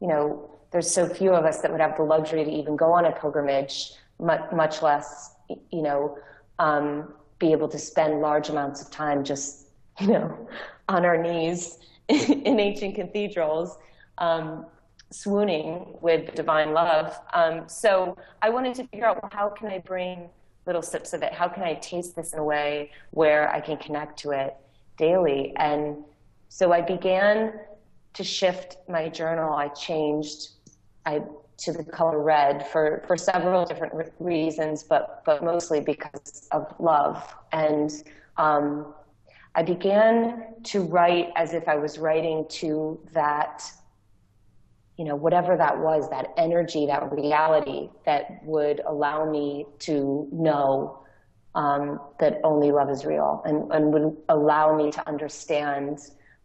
you 0.00 0.08
know, 0.08 0.50
there's 0.72 0.90
so 0.90 1.08
few 1.08 1.32
of 1.32 1.44
us 1.44 1.60
that 1.62 1.70
would 1.70 1.80
have 1.80 1.96
the 1.96 2.02
luxury 2.02 2.44
to 2.44 2.50
even 2.50 2.76
go 2.76 2.92
on 2.92 3.06
a 3.06 3.12
pilgrimage, 3.12 3.92
much, 4.20 4.52
much 4.52 4.82
less, 4.82 5.34
you 5.48 5.82
know, 5.82 6.18
um, 6.58 7.12
be 7.38 7.52
able 7.52 7.68
to 7.68 7.78
spend 7.78 8.20
large 8.20 8.48
amounts 8.48 8.80
of 8.82 8.90
time 8.90 9.24
just, 9.24 9.68
you 10.00 10.08
know, 10.08 10.48
on 10.88 11.04
our 11.04 11.20
knees 11.20 11.78
in 12.08 12.60
ancient 12.60 12.94
cathedrals 12.94 13.78
um, 14.18 14.66
swooning 15.10 15.96
with 16.00 16.34
divine 16.34 16.72
love. 16.72 17.18
Um, 17.32 17.68
so 17.68 18.16
I 18.42 18.50
wanted 18.50 18.74
to 18.74 18.86
figure 18.86 19.06
out 19.06 19.22
well, 19.22 19.30
how 19.32 19.48
can 19.48 19.68
I 19.68 19.78
bring 19.78 20.28
little 20.66 20.82
sips 20.82 21.12
of 21.12 21.22
it? 21.22 21.32
How 21.32 21.48
can 21.48 21.62
I 21.62 21.74
taste 21.74 22.16
this 22.16 22.32
in 22.32 22.38
a 22.38 22.44
way 22.44 22.90
where 23.10 23.48
I 23.50 23.60
can 23.60 23.76
connect 23.76 24.18
to 24.20 24.30
it 24.30 24.56
daily? 24.96 25.52
And 25.56 25.98
so 26.48 26.72
I 26.72 26.80
began 26.80 27.54
to 28.14 28.24
shift 28.24 28.78
my 28.88 29.08
journal. 29.08 29.52
I 29.52 29.68
changed 29.68 30.50
I, 31.04 31.22
to 31.58 31.72
the 31.72 31.84
color 31.84 32.22
red 32.22 32.66
for, 32.68 33.02
for 33.06 33.16
several 33.16 33.64
different 33.64 33.94
re- 33.94 34.10
reasons, 34.18 34.82
but, 34.82 35.22
but 35.24 35.42
mostly 35.42 35.80
because 35.80 36.48
of 36.52 36.74
love. 36.78 37.34
And 37.52 37.90
um, 38.36 38.94
I 39.54 39.62
began 39.62 40.54
to 40.64 40.82
write 40.82 41.30
as 41.36 41.54
if 41.54 41.66
I 41.68 41.76
was 41.76 41.98
writing 41.98 42.44
to 42.50 43.00
that 43.12 43.62
you 44.96 45.04
know, 45.04 45.14
whatever 45.14 45.56
that 45.56 45.78
was, 45.78 46.08
that 46.10 46.32
energy, 46.38 46.86
that 46.86 47.12
reality 47.12 47.90
that 48.06 48.42
would 48.44 48.80
allow 48.86 49.30
me 49.30 49.66
to 49.80 50.26
know 50.32 51.00
um, 51.54 52.00
that 52.18 52.40
only 52.44 52.72
love 52.72 52.90
is 52.90 53.04
real 53.04 53.42
and, 53.44 53.70
and 53.72 53.92
would 53.92 54.16
allow 54.28 54.76
me 54.76 54.90
to 54.90 55.06
understand 55.08 55.98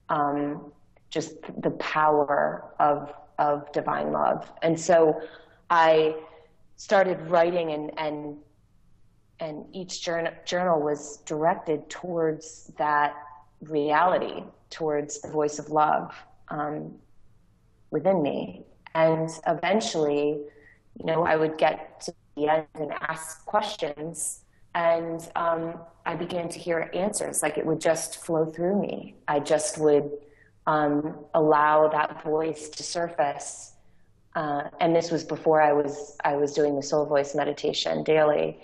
um, 0.09 0.71
just 1.09 1.35
the 1.61 1.71
power 1.71 2.73
of 2.79 3.13
of 3.39 3.71
divine 3.71 4.11
love. 4.11 4.51
And 4.61 4.79
so 4.79 5.21
I 5.69 6.15
started 6.75 7.21
writing 7.29 7.71
and, 7.71 7.91
and, 7.99 8.37
and 9.39 9.65
each 9.73 10.01
journal, 10.01 10.33
journal 10.45 10.81
was 10.81 11.17
directed 11.25 11.89
towards 11.89 12.71
that 12.77 13.15
reality, 13.61 14.43
towards 14.69 15.21
the 15.21 15.27
voice 15.27 15.59
of 15.59 15.69
love 15.69 16.13
um, 16.49 16.93
within 17.91 18.21
me. 18.21 18.63
And 18.93 19.29
eventually, 19.47 20.41
you 20.99 21.05
know, 21.05 21.23
I 21.23 21.35
would 21.35 21.57
get 21.57 22.01
to 22.01 22.13
the 22.35 22.47
end 22.47 22.67
and 22.75 22.91
ask 23.01 23.45
questions 23.45 24.43
and 24.73 25.29
um, 25.35 25.79
I 26.05 26.15
began 26.15 26.47
to 26.49 26.59
hear 26.59 26.89
answers. 26.93 27.41
Like 27.41 27.57
it 27.57 27.65
would 27.65 27.81
just 27.81 28.23
flow 28.23 28.45
through 28.45 28.81
me. 28.81 29.15
I 29.27 29.39
just 29.39 29.77
would 29.77 30.11
um, 30.67 31.25
allow 31.33 31.87
that 31.87 32.23
voice 32.23 32.69
to 32.69 32.83
surface. 32.83 33.73
Uh, 34.35 34.69
and 34.79 34.95
this 34.95 35.11
was 35.11 35.23
before 35.23 35.61
I 35.61 35.73
was 35.73 36.17
I 36.23 36.35
was 36.35 36.53
doing 36.53 36.75
the 36.75 36.83
soul 36.83 37.05
voice 37.05 37.35
meditation 37.35 38.03
daily, 38.03 38.59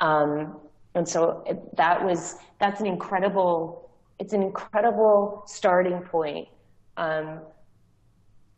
um, 0.00 0.60
and 0.94 1.08
so 1.08 1.44
that 1.76 2.04
was 2.04 2.36
that's 2.60 2.80
an 2.80 2.86
incredible 2.86 3.90
it's 4.20 4.32
an 4.32 4.42
incredible 4.42 5.42
starting 5.46 6.00
point 6.02 6.48
um, 6.96 7.40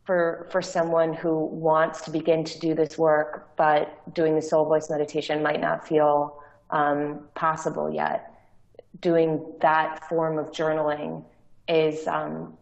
for 0.05 0.49
for 0.51 0.61
someone 0.61 1.15
who 1.15 1.47
wants 1.47 2.03
to 2.03 2.11
begin 2.11 2.45
to 2.45 2.59
do 2.59 2.75
this 2.75 2.99
work, 2.99 3.57
but 3.57 4.15
doing 4.15 4.35
the 4.35 4.43
soul 4.43 4.67
voice 4.67 4.91
meditation 4.91 5.43
might 5.43 5.63
not 5.63 5.87
feel 5.89 6.43
um, 6.71 7.27
possible 7.35 7.91
yet. 7.91 8.35
Doing 9.01 9.55
that 9.61 10.07
form 10.09 10.39
of 10.39 10.51
journaling 10.51 11.25
is 11.69 12.07
um, 12.07 12.59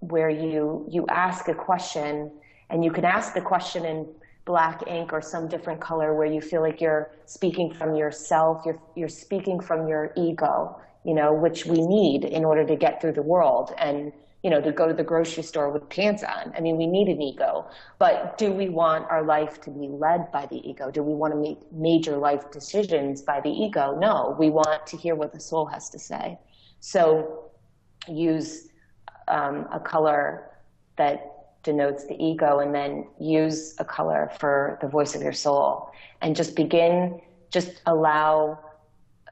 where 0.00 0.30
you 0.30 0.86
you 0.88 1.06
ask 1.08 1.48
a 1.48 1.54
question, 1.54 2.30
and 2.70 2.84
you 2.84 2.90
can 2.90 3.04
ask 3.04 3.34
the 3.34 3.40
question 3.40 3.84
in 3.84 4.06
black 4.44 4.82
ink 4.86 5.12
or 5.12 5.22
some 5.22 5.46
different 5.48 5.80
color 5.80 6.14
where 6.14 6.26
you 6.26 6.40
feel 6.40 6.62
like 6.62 6.80
you're 6.80 7.10
speaking 7.26 7.72
from 7.72 7.94
yourself, 7.94 8.62
you're 8.64 8.80
you're 8.96 9.08
speaking 9.08 9.60
from 9.60 9.86
your 9.86 10.12
ego, 10.16 10.80
you 11.04 11.14
know, 11.14 11.32
which 11.32 11.66
we 11.66 11.80
need 11.80 12.24
in 12.24 12.44
order 12.44 12.64
to 12.66 12.76
get 12.76 13.00
through 13.00 13.12
the 13.12 13.22
world 13.22 13.72
and 13.78 14.12
you 14.42 14.48
know, 14.48 14.60
to 14.60 14.72
go 14.72 14.88
to 14.88 14.94
the 14.94 15.04
grocery 15.04 15.42
store 15.42 15.68
with 15.70 15.86
pants 15.90 16.22
on. 16.22 16.52
I 16.56 16.60
mean, 16.60 16.78
we 16.78 16.86
need 16.86 17.08
an 17.08 17.20
ego, 17.20 17.68
but 17.98 18.38
do 18.38 18.50
we 18.50 18.70
want 18.70 19.06
our 19.10 19.22
life 19.22 19.60
to 19.62 19.70
be 19.70 19.86
led 19.88 20.32
by 20.32 20.46
the 20.46 20.66
ego? 20.66 20.90
Do 20.90 21.02
we 21.02 21.12
want 21.12 21.34
to 21.34 21.38
make 21.38 21.58
major 21.72 22.16
life 22.16 22.50
decisions 22.50 23.20
by 23.20 23.40
the 23.42 23.50
ego? 23.50 23.98
No, 24.00 24.34
we 24.38 24.48
want 24.48 24.86
to 24.86 24.96
hear 24.96 25.14
what 25.14 25.34
the 25.34 25.40
soul 25.40 25.66
has 25.66 25.90
to 25.90 25.98
say. 25.98 26.38
So 26.80 27.50
use 28.08 28.69
um, 29.30 29.66
a 29.72 29.80
color 29.80 30.50
that 30.96 31.62
denotes 31.62 32.06
the 32.06 32.22
ego 32.22 32.60
and 32.60 32.74
then 32.74 33.06
use 33.18 33.74
a 33.78 33.84
color 33.84 34.30
for 34.38 34.78
the 34.80 34.88
voice 34.88 35.14
of 35.14 35.22
your 35.22 35.32
soul 35.32 35.90
and 36.22 36.34
just 36.34 36.56
begin, 36.56 37.20
just 37.50 37.82
allow 37.86 38.58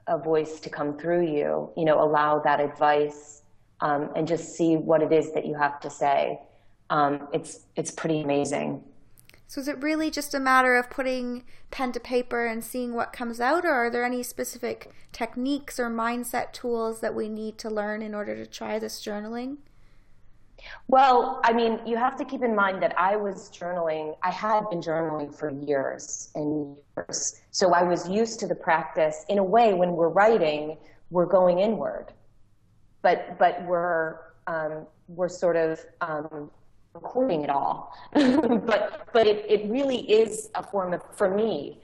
a 0.06 0.18
voice 0.18 0.60
to 0.60 0.70
come 0.70 0.98
through 0.98 1.26
you, 1.26 1.70
you 1.76 1.84
know, 1.84 2.02
allow 2.02 2.38
that 2.38 2.60
advice 2.60 3.42
um, 3.80 4.10
and 4.16 4.26
just 4.26 4.56
see 4.56 4.76
what 4.76 5.02
it 5.02 5.12
is 5.12 5.32
that 5.32 5.46
you 5.46 5.54
have 5.54 5.80
to 5.80 5.90
say. 5.90 6.38
Um, 6.90 7.28
it's 7.32 7.66
it's 7.76 7.90
pretty 7.90 8.22
amazing. 8.22 8.82
So 9.46 9.60
is 9.60 9.68
it 9.68 9.82
really 9.82 10.10
just 10.10 10.34
a 10.34 10.40
matter 10.40 10.76
of 10.76 10.90
putting 10.90 11.44
pen 11.70 11.92
to 11.92 12.00
paper 12.00 12.46
and 12.46 12.62
seeing 12.62 12.94
what 12.94 13.12
comes 13.12 13.40
out, 13.40 13.64
or 13.64 13.72
are 13.72 13.90
there 13.90 14.04
any 14.04 14.22
specific 14.22 14.90
techniques 15.12 15.78
or 15.78 15.88
mindset 15.88 16.52
tools 16.52 17.00
that 17.00 17.14
we 17.14 17.28
need 17.28 17.56
to 17.58 17.70
learn 17.70 18.02
in 18.02 18.14
order 18.14 18.36
to 18.36 18.46
try 18.46 18.78
this 18.78 19.02
journaling? 19.02 19.58
Well, 20.88 21.40
I 21.44 21.52
mean, 21.52 21.80
you 21.86 21.96
have 21.96 22.16
to 22.16 22.24
keep 22.24 22.42
in 22.42 22.54
mind 22.54 22.82
that 22.82 22.98
I 22.98 23.16
was 23.16 23.50
journaling, 23.50 24.16
I 24.22 24.30
had 24.30 24.68
been 24.70 24.80
journaling 24.80 25.34
for 25.34 25.50
years 25.50 26.30
and 26.34 26.76
years. 26.96 27.40
So 27.50 27.72
I 27.74 27.82
was 27.82 28.08
used 28.08 28.40
to 28.40 28.46
the 28.46 28.54
practice. 28.54 29.24
In 29.28 29.38
a 29.38 29.44
way, 29.44 29.74
when 29.74 29.92
we're 29.92 30.08
writing, 30.08 30.78
we're 31.10 31.26
going 31.26 31.60
inward 31.60 32.12
but 33.02 33.38
but 33.38 33.64
we're 33.64 34.18
um, 34.46 34.86
we're 35.08 35.28
sort 35.28 35.56
of 35.56 35.84
um, 36.00 36.50
recording 36.94 37.42
it 37.42 37.50
all. 37.50 37.94
but 38.12 39.08
but 39.12 39.26
it, 39.26 39.44
it 39.48 39.68
really 39.70 40.10
is 40.10 40.50
a 40.54 40.62
form 40.62 40.92
of 40.92 41.02
for 41.16 41.34
me. 41.34 41.80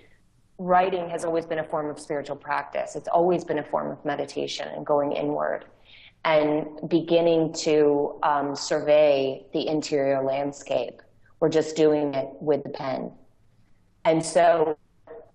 Writing 0.59 1.11
has 1.11 1.25
always 1.25 1.45
been 1.45 1.59
a 1.59 1.65
form 1.65 1.91
of 1.91 1.99
spiritual 1.99 2.37
practice. 2.37 2.95
It's 2.95 3.09
always 3.09 3.45
been 3.45 3.59
a 3.59 3.65
form 3.65 3.91
of 3.91 4.05
meditation 4.05 4.69
and 4.69 4.87
going 4.87 5.11
inward 5.11 5.65
and 6.25 6.67
beginning 6.89 7.53
to 7.53 8.19
um, 8.23 8.57
survey 8.57 9.45
the 9.53 9.67
interior 9.67 10.23
landscape. 10.23 11.03
We're 11.41 11.51
just 11.51 11.77
doing 11.77 12.15
it 12.15 12.29
with 12.41 12.63
the 12.63 12.71
pen. 12.71 13.13
And 14.05 14.25
so 14.25 14.79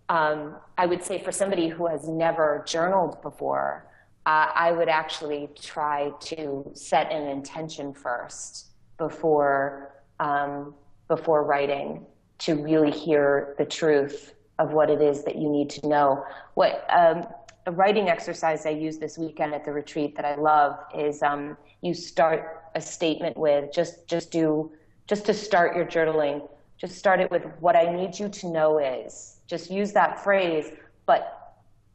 um, 0.09 0.55
I 0.77 0.85
would 0.85 1.03
say 1.03 1.21
for 1.21 1.31
somebody 1.31 1.67
who 1.67 1.85
has 1.87 2.07
never 2.07 2.63
journaled 2.67 3.21
before, 3.21 3.85
uh, 4.25 4.47
I 4.53 4.71
would 4.71 4.89
actually 4.89 5.49
try 5.59 6.11
to 6.21 6.71
set 6.73 7.11
an 7.11 7.27
intention 7.27 7.93
first 7.93 8.71
before 8.97 9.95
um, 10.19 10.73
before 11.07 11.43
writing 11.43 12.05
to 12.39 12.55
really 12.55 12.91
hear 12.91 13.55
the 13.57 13.65
truth 13.65 14.33
of 14.59 14.73
what 14.73 14.89
it 14.89 15.01
is 15.01 15.23
that 15.23 15.35
you 15.35 15.49
need 15.49 15.69
to 15.69 15.87
know. 15.87 16.23
What 16.55 16.85
um, 16.89 17.25
a 17.69 17.71
writing 17.71 18.09
exercise 18.09 18.65
I 18.65 18.71
use 18.71 18.97
this 18.97 19.15
weekend 19.19 19.53
at 19.53 19.63
the 19.63 19.71
retreat 19.71 20.15
that 20.15 20.25
I 20.25 20.33
love 20.33 20.79
is 20.97 21.21
um, 21.21 21.55
you 21.81 21.93
start 21.93 22.63
a 22.73 22.81
statement 22.81 23.37
with 23.37 23.71
just 23.71 24.07
just 24.07 24.31
do 24.31 24.71
just 25.07 25.23
to 25.27 25.35
start 25.35 25.75
your 25.75 25.85
journaling. 25.85 26.49
Just 26.79 26.95
start 26.95 27.19
it 27.19 27.29
with 27.29 27.43
what 27.59 27.75
I 27.75 27.85
need 27.93 28.17
you 28.17 28.27
to 28.27 28.49
know 28.49 28.79
is. 28.79 29.37
Just 29.45 29.69
use 29.69 29.91
that 29.91 30.23
phrase, 30.23 30.71
but 31.05 31.21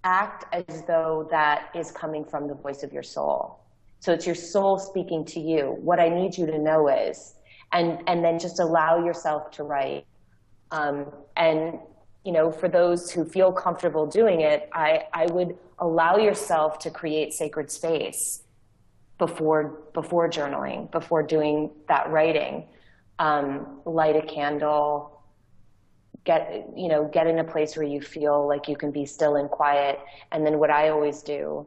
act 0.04 0.44
as 0.52 0.84
though 0.86 1.26
that 1.32 1.70
is 1.74 1.90
coming 1.90 2.24
from 2.24 2.46
the 2.46 2.54
voice 2.54 2.84
of 2.84 2.92
your 2.92 3.02
soul. 3.02 3.58
So 3.98 4.12
it's 4.12 4.26
your 4.26 4.34
soul 4.36 4.78
speaking 4.78 5.24
to 5.26 5.40
you. 5.40 5.76
What 5.80 5.98
I 5.98 6.08
need 6.08 6.36
you 6.38 6.46
to 6.46 6.58
know 6.58 6.86
is, 6.88 7.34
and, 7.72 8.00
and 8.06 8.24
then 8.24 8.38
just 8.38 8.60
allow 8.60 9.04
yourself 9.04 9.50
to 9.52 9.64
write. 9.64 10.06
Um, 10.70 11.06
and, 11.36 11.78
you 12.24 12.32
know, 12.32 12.52
for 12.52 12.68
those 12.68 13.10
who 13.10 13.24
feel 13.24 13.50
comfortable 13.52 14.06
doing 14.06 14.42
it, 14.42 14.68
I, 14.74 15.04
I 15.14 15.26
would 15.26 15.56
allow 15.78 16.16
yourself 16.16 16.78
to 16.80 16.90
create 16.90 17.32
sacred 17.32 17.70
space 17.70 18.42
before, 19.18 19.82
before 19.92 20.28
journaling, 20.28 20.90
before 20.90 21.22
doing 21.22 21.70
that 21.88 22.10
writing. 22.10 22.68
Um, 23.18 23.80
light 23.84 24.16
a 24.16 24.22
candle, 24.22 25.14
get 26.24 26.66
you 26.74 26.88
know 26.88 27.08
get 27.12 27.26
in 27.26 27.38
a 27.38 27.44
place 27.44 27.76
where 27.76 27.86
you 27.86 28.00
feel 28.00 28.46
like 28.46 28.66
you 28.66 28.76
can 28.76 28.90
be 28.90 29.04
still 29.04 29.36
and 29.36 29.50
quiet 29.50 30.00
and 30.32 30.44
then 30.44 30.58
what 30.58 30.70
i 30.70 30.88
always 30.88 31.22
do 31.22 31.66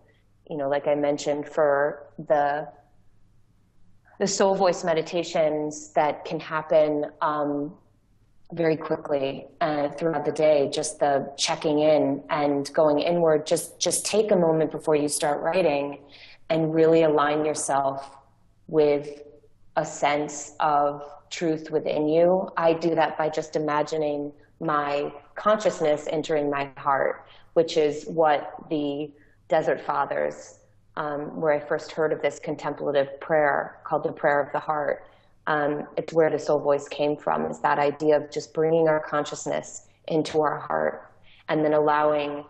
you 0.50 0.58
know 0.58 0.68
like 0.68 0.88
i 0.88 0.96
mentioned 0.96 1.48
for 1.48 2.08
the 2.28 2.68
the 4.20 4.28
soul 4.28 4.56
voice 4.56 4.84
meditations 4.84 5.94
that 5.94 6.26
can 6.26 6.40
happen 6.40 7.06
um, 7.22 7.72
very 8.54 8.78
quickly 8.78 9.46
uh, 9.60 9.90
throughout 9.90 10.24
the 10.24 10.32
day 10.32 10.70
just 10.74 11.00
the 11.00 11.32
checking 11.38 11.80
in 11.80 12.24
and 12.30 12.74
going 12.74 13.00
inward 13.00 13.46
just 13.46 13.78
just 13.78 14.06
take 14.06 14.32
a 14.32 14.36
moment 14.36 14.72
before 14.72 14.96
you 14.96 15.10
start 15.10 15.42
writing 15.42 16.00
and 16.50 16.74
really 16.74 17.04
align 17.04 17.44
yourself 17.44 18.16
with 18.68 19.22
a 19.76 19.86
sense 19.86 20.54
of 20.62 21.04
truth 21.30 21.70
within 21.72 22.08
you 22.08 22.50
i 22.56 22.72
do 22.72 22.96
that 22.96 23.18
by 23.18 23.28
just 23.28 23.58
imagining 23.58 24.32
my 24.60 25.12
consciousness 25.36 26.08
entering 26.10 26.50
my 26.50 26.70
heart, 26.78 27.26
which 27.54 27.78
is 27.78 28.06
what 28.06 28.56
the 28.70 29.12
Desert 29.48 29.82
Fathers, 29.82 30.60
um, 30.96 31.40
where 31.40 31.54
I 31.54 31.60
first 31.60 31.92
heard 31.92 32.12
of 32.12 32.22
this 32.22 32.40
contemplative 32.40 33.20
prayer 33.20 33.80
called 33.84 34.04
the 34.04 34.12
Prayer 34.12 34.42
of 34.42 34.52
the 34.52 34.60
Heart. 34.60 35.06
Um, 35.48 35.88
it's 35.96 36.14
where 36.14 36.30
the 36.30 36.38
soul 36.38 36.60
voice 36.60 36.88
came 36.90 37.16
from, 37.16 37.46
is 37.46 37.60
that 37.62 37.80
idea 37.80 38.18
of 38.18 38.30
just 38.30 38.54
bringing 38.54 38.88
our 38.90 39.00
consciousness 39.00 39.88
into 40.10 40.42
our 40.42 40.60
heart 40.60 41.14
and 41.48 41.64
then 41.64 41.74
allowing, 41.74 42.44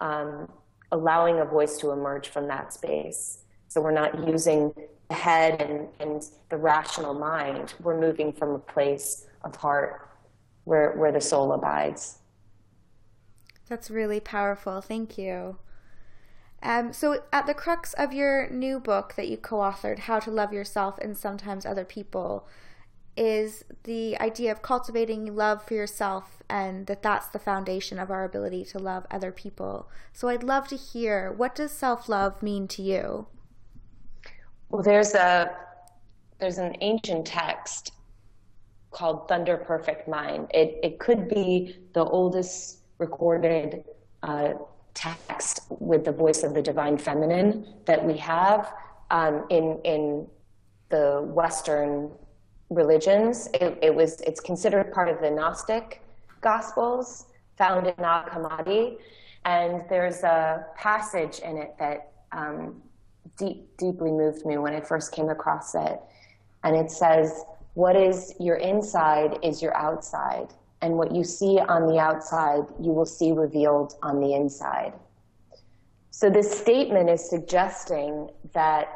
um, 0.00 0.48
allowing 0.90 1.38
a 1.38 1.44
voice 1.44 1.78
to 1.78 1.92
emerge 1.92 2.28
from 2.28 2.48
that 2.48 2.72
space. 2.72 3.44
So 3.68 3.80
we're 3.80 3.92
not 3.92 4.28
using 4.28 4.74
the 5.08 5.14
head 5.14 5.62
and, 5.62 5.88
and 6.00 6.24
the 6.50 6.56
rational 6.56 7.14
mind. 7.14 7.74
We're 7.80 8.00
moving 8.00 8.32
from 8.32 8.50
a 8.50 8.58
place 8.58 9.26
of 9.44 9.54
heart 9.54 10.10
where, 10.64 10.92
where 10.96 11.12
the 11.12 11.20
soul 11.20 11.52
abides. 11.52 12.18
That's 13.68 13.90
really 13.90 14.20
powerful. 14.20 14.80
Thank 14.80 15.16
you. 15.16 15.58
Um, 16.64 16.94
so, 16.94 17.22
at 17.30 17.46
the 17.46 17.52
crux 17.52 17.92
of 17.92 18.14
your 18.14 18.48
new 18.48 18.80
book 18.80 19.14
that 19.16 19.28
you 19.28 19.36
co 19.36 19.56
authored, 19.56 20.00
How 20.00 20.18
to 20.18 20.30
Love 20.30 20.52
Yourself 20.52 20.98
and 20.98 21.16
Sometimes 21.16 21.66
Other 21.66 21.84
People, 21.84 22.48
is 23.16 23.64
the 23.84 24.18
idea 24.18 24.50
of 24.50 24.62
cultivating 24.62 25.36
love 25.36 25.62
for 25.62 25.74
yourself 25.74 26.42
and 26.48 26.86
that 26.88 27.02
that's 27.02 27.28
the 27.28 27.38
foundation 27.38 27.98
of 27.98 28.10
our 28.10 28.24
ability 28.24 28.64
to 28.64 28.78
love 28.78 29.06
other 29.10 29.30
people. 29.30 29.90
So, 30.14 30.28
I'd 30.28 30.42
love 30.42 30.66
to 30.68 30.76
hear 30.76 31.30
what 31.30 31.54
does 31.54 31.70
self 31.70 32.08
love 32.08 32.42
mean 32.42 32.66
to 32.68 32.82
you? 32.82 33.26
Well, 34.70 34.82
there's 34.82 35.14
a 35.14 35.54
there's 36.38 36.58
an 36.58 36.76
ancient 36.80 37.26
text 37.26 37.92
called 38.90 39.28
Thunder 39.28 39.58
Perfect 39.58 40.08
Mind. 40.08 40.50
It, 40.54 40.78
it 40.82 40.98
could 40.98 41.28
be 41.28 41.76
the 41.92 42.04
oldest 42.04 42.78
recorded 42.98 43.84
uh, 44.22 44.54
text 44.94 45.60
with 45.68 46.04
the 46.04 46.12
voice 46.12 46.42
of 46.42 46.54
the 46.54 46.62
divine 46.62 46.96
feminine 46.96 47.66
that 47.84 48.04
we 48.04 48.16
have 48.16 48.72
um, 49.10 49.44
in, 49.50 49.78
in 49.84 50.26
the 50.88 51.22
Western 51.22 52.10
religions. 52.70 53.48
It, 53.54 53.78
it, 53.82 53.94
was, 53.94 54.20
it's 54.22 54.40
considered 54.40 54.92
part 54.92 55.08
of 55.08 55.20
the 55.20 55.30
Gnostic 55.30 56.00
Gospels 56.40 57.26
found 57.56 57.86
in 57.86 57.94
Nag 57.98 58.26
Hammadi. 58.26 58.98
And 59.44 59.82
there's 59.88 60.22
a 60.22 60.66
passage 60.76 61.40
in 61.40 61.58
it 61.58 61.74
that 61.78 62.12
um, 62.32 62.82
deep, 63.36 63.76
deeply 63.76 64.10
moved 64.10 64.46
me 64.46 64.58
when 64.58 64.74
I 64.74 64.80
first 64.80 65.12
came 65.12 65.28
across 65.28 65.74
it. 65.74 66.00
And 66.62 66.74
it 66.76 66.90
says, 66.90 67.44
what 67.74 67.96
is 67.96 68.34
your 68.40 68.56
inside 68.56 69.38
is 69.42 69.60
your 69.60 69.76
outside. 69.76 70.48
And 70.84 70.98
what 70.98 71.14
you 71.14 71.24
see 71.24 71.58
on 71.58 71.86
the 71.86 71.98
outside, 71.98 72.64
you 72.78 72.92
will 72.92 73.06
see 73.06 73.32
revealed 73.32 73.94
on 74.02 74.20
the 74.20 74.34
inside. 74.34 74.92
So 76.10 76.28
this 76.28 76.60
statement 76.60 77.08
is 77.08 77.26
suggesting 77.26 78.28
that 78.52 78.88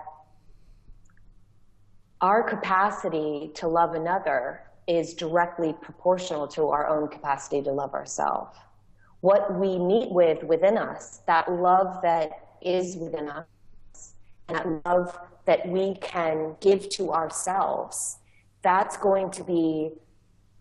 our 2.20 2.42
capacity 2.42 3.53
to 3.55 3.68
love 3.68 3.94
another 3.94 4.64
is 4.87 5.14
directly 5.14 5.74
proportional 5.81 6.46
to 6.48 6.68
our 6.68 6.87
own 6.87 7.09
capacity 7.09 7.62
to 7.62 7.72
love 7.72 7.94
ourselves. 7.94 8.55
What 9.20 9.59
we 9.59 9.79
meet 9.79 10.11
with 10.11 10.42
within 10.42 10.77
us, 10.77 11.22
that 11.27 11.51
love 11.51 12.03
that 12.03 12.48
is 12.61 12.96
within 12.96 13.31
us, 13.31 13.46
and 14.48 14.59
that 14.59 14.87
love 14.87 15.18
that 15.46 15.66
we 15.66 15.94
can 16.03 16.55
give 16.61 16.90
to 16.90 17.14
ourselves, 17.14 18.18
that's 18.61 18.98
going 18.98 19.31
to 19.31 19.42
be 19.42 19.92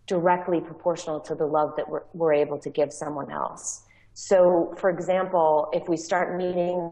directly 0.07 0.61
proportional 0.61 1.19
to 1.19 1.35
the 1.35 1.45
love 1.45 1.73
that 1.77 1.87
we're, 1.87 2.03
we're 2.13 2.33
able 2.33 2.57
to 2.57 2.69
give 2.69 2.91
someone 2.91 3.29
else. 3.29 3.83
So, 4.13 4.73
for 4.77 4.89
example, 4.89 5.69
if 5.73 5.87
we 5.87 5.97
start 5.97 6.37
meeting 6.37 6.91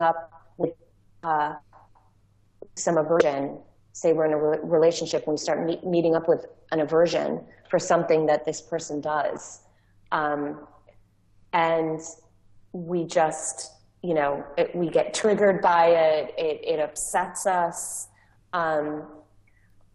up 0.00 0.30
with 0.56 0.72
uh, 1.22 1.54
some 2.76 2.96
aversion, 2.96 3.58
say 3.92 4.12
we're 4.12 4.26
in 4.26 4.32
a 4.32 4.38
re- 4.38 4.58
relationship, 4.62 5.24
and 5.24 5.32
we 5.32 5.36
start 5.36 5.66
meet, 5.66 5.84
meeting 5.84 6.14
up 6.14 6.28
with 6.28 6.46
an 6.72 6.80
aversion 6.80 7.44
for 7.68 7.78
something 7.78 8.26
that 8.26 8.44
this 8.44 8.62
person 8.62 9.00
does, 9.00 9.60
um, 10.12 10.66
and 11.52 12.00
we 12.72 13.04
just, 13.04 13.72
you 14.02 14.14
know, 14.14 14.44
it, 14.56 14.74
we 14.74 14.88
get 14.88 15.12
triggered 15.12 15.60
by 15.60 15.86
it, 15.86 16.34
it, 16.38 16.60
it 16.64 16.80
upsets 16.80 17.46
us. 17.46 18.08
Um, 18.52 19.04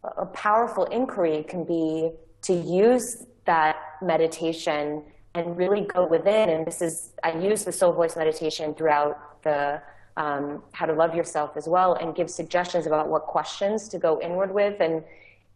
a 0.03 0.25
powerful 0.27 0.85
inquiry 0.85 1.43
can 1.43 1.65
be 1.65 2.11
to 2.43 2.53
use 2.53 3.25
that 3.45 3.77
meditation 4.01 5.03
and 5.35 5.57
really 5.57 5.81
go 5.81 6.07
within. 6.07 6.49
And 6.49 6.65
this 6.65 6.81
is, 6.81 7.13
I 7.23 7.37
use 7.37 7.63
the 7.63 7.71
soul 7.71 7.93
voice 7.93 8.15
meditation 8.15 8.73
throughout 8.73 9.41
the 9.43 9.81
um, 10.17 10.63
how 10.73 10.85
to 10.85 10.93
love 10.93 11.15
yourself 11.15 11.55
as 11.55 11.67
well 11.67 11.93
and 11.93 12.13
give 12.13 12.29
suggestions 12.29 12.85
about 12.85 13.07
what 13.07 13.23
questions 13.23 13.87
to 13.87 13.97
go 13.97 14.19
inward 14.21 14.53
with. 14.53 14.81
And 14.81 15.01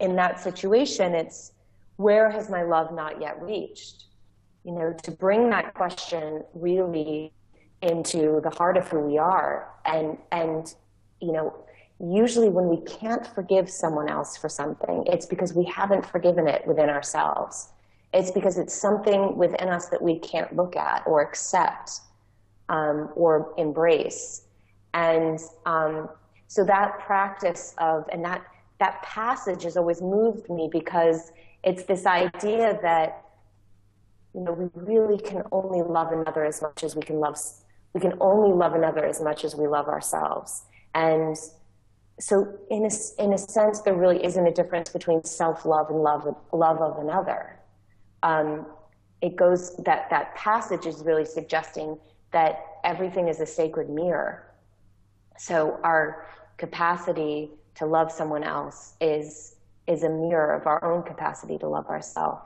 in 0.00 0.16
that 0.16 0.40
situation, 0.40 1.14
it's 1.14 1.52
where 1.96 2.30
has 2.30 2.48
my 2.48 2.62
love 2.62 2.92
not 2.92 3.20
yet 3.20 3.40
reached? 3.42 4.04
You 4.64 4.72
know, 4.72 4.94
to 5.02 5.10
bring 5.10 5.50
that 5.50 5.74
question 5.74 6.42
really 6.54 7.32
into 7.82 8.40
the 8.42 8.48
heart 8.48 8.78
of 8.78 8.88
who 8.88 9.00
we 9.00 9.18
are 9.18 9.70
and, 9.84 10.16
and, 10.32 10.74
you 11.20 11.32
know, 11.32 11.54
usually 12.00 12.48
when 12.48 12.68
we 12.68 12.80
can't 12.82 13.26
forgive 13.26 13.70
someone 13.70 14.08
else 14.08 14.36
for 14.36 14.48
something, 14.48 15.04
it's 15.06 15.26
because 15.26 15.54
we 15.54 15.64
haven't 15.64 16.04
forgiven 16.04 16.48
it 16.48 16.66
within 16.66 16.88
ourselves. 16.88 17.68
It's 18.12 18.30
because 18.30 18.58
it's 18.58 18.74
something 18.74 19.36
within 19.36 19.68
us 19.68 19.88
that 19.88 20.00
we 20.00 20.18
can't 20.18 20.54
look 20.54 20.76
at 20.76 21.02
or 21.06 21.20
accept 21.20 22.00
um, 22.68 23.10
or 23.14 23.52
embrace. 23.58 24.42
And 24.92 25.38
um, 25.66 26.08
so 26.46 26.64
that 26.64 27.00
practice 27.00 27.74
of, 27.78 28.04
and 28.12 28.24
that, 28.24 28.42
that 28.78 29.02
passage 29.02 29.64
has 29.64 29.76
always 29.76 30.00
moved 30.00 30.48
me 30.48 30.68
because 30.70 31.32
it's 31.62 31.84
this 31.84 32.06
idea 32.06 32.78
that, 32.82 33.24
you 34.34 34.40
know, 34.40 34.52
we 34.52 34.68
really 34.74 35.18
can 35.18 35.42
only 35.52 35.82
love 35.82 36.12
another 36.12 36.44
as 36.44 36.60
much 36.60 36.84
as 36.84 36.94
we 36.94 37.02
can 37.02 37.18
love, 37.18 37.36
we 37.92 38.00
can 38.00 38.14
only 38.20 38.54
love 38.54 38.74
another 38.74 39.04
as 39.04 39.20
much 39.20 39.44
as 39.44 39.54
we 39.56 39.66
love 39.66 39.88
ourselves. 39.88 40.64
And 40.94 41.36
so 42.20 42.58
in 42.70 42.86
a, 42.86 43.22
in 43.22 43.32
a 43.32 43.38
sense, 43.38 43.80
there 43.80 43.94
really 43.94 44.24
isn't 44.24 44.46
a 44.46 44.52
difference 44.52 44.90
between 44.90 45.24
self-love 45.24 45.90
and 45.90 46.00
love, 46.00 46.36
love 46.52 46.80
of 46.80 46.98
another. 46.98 47.58
Um, 48.22 48.66
it 49.20 49.36
goes, 49.36 49.76
that, 49.78 50.08
that 50.10 50.34
passage 50.34 50.86
is 50.86 51.02
really 51.02 51.24
suggesting 51.24 51.98
that 52.32 52.60
everything 52.84 53.28
is 53.28 53.40
a 53.40 53.46
sacred 53.46 53.90
mirror. 53.90 54.46
So 55.38 55.80
our 55.82 56.26
capacity 56.56 57.50
to 57.76 57.86
love 57.86 58.12
someone 58.12 58.44
else 58.44 58.94
is, 59.00 59.56
is 59.86 60.04
a 60.04 60.08
mirror 60.08 60.54
of 60.54 60.66
our 60.66 60.84
own 60.84 61.02
capacity 61.02 61.58
to 61.58 61.68
love 61.68 61.88
ourselves. 61.88 62.42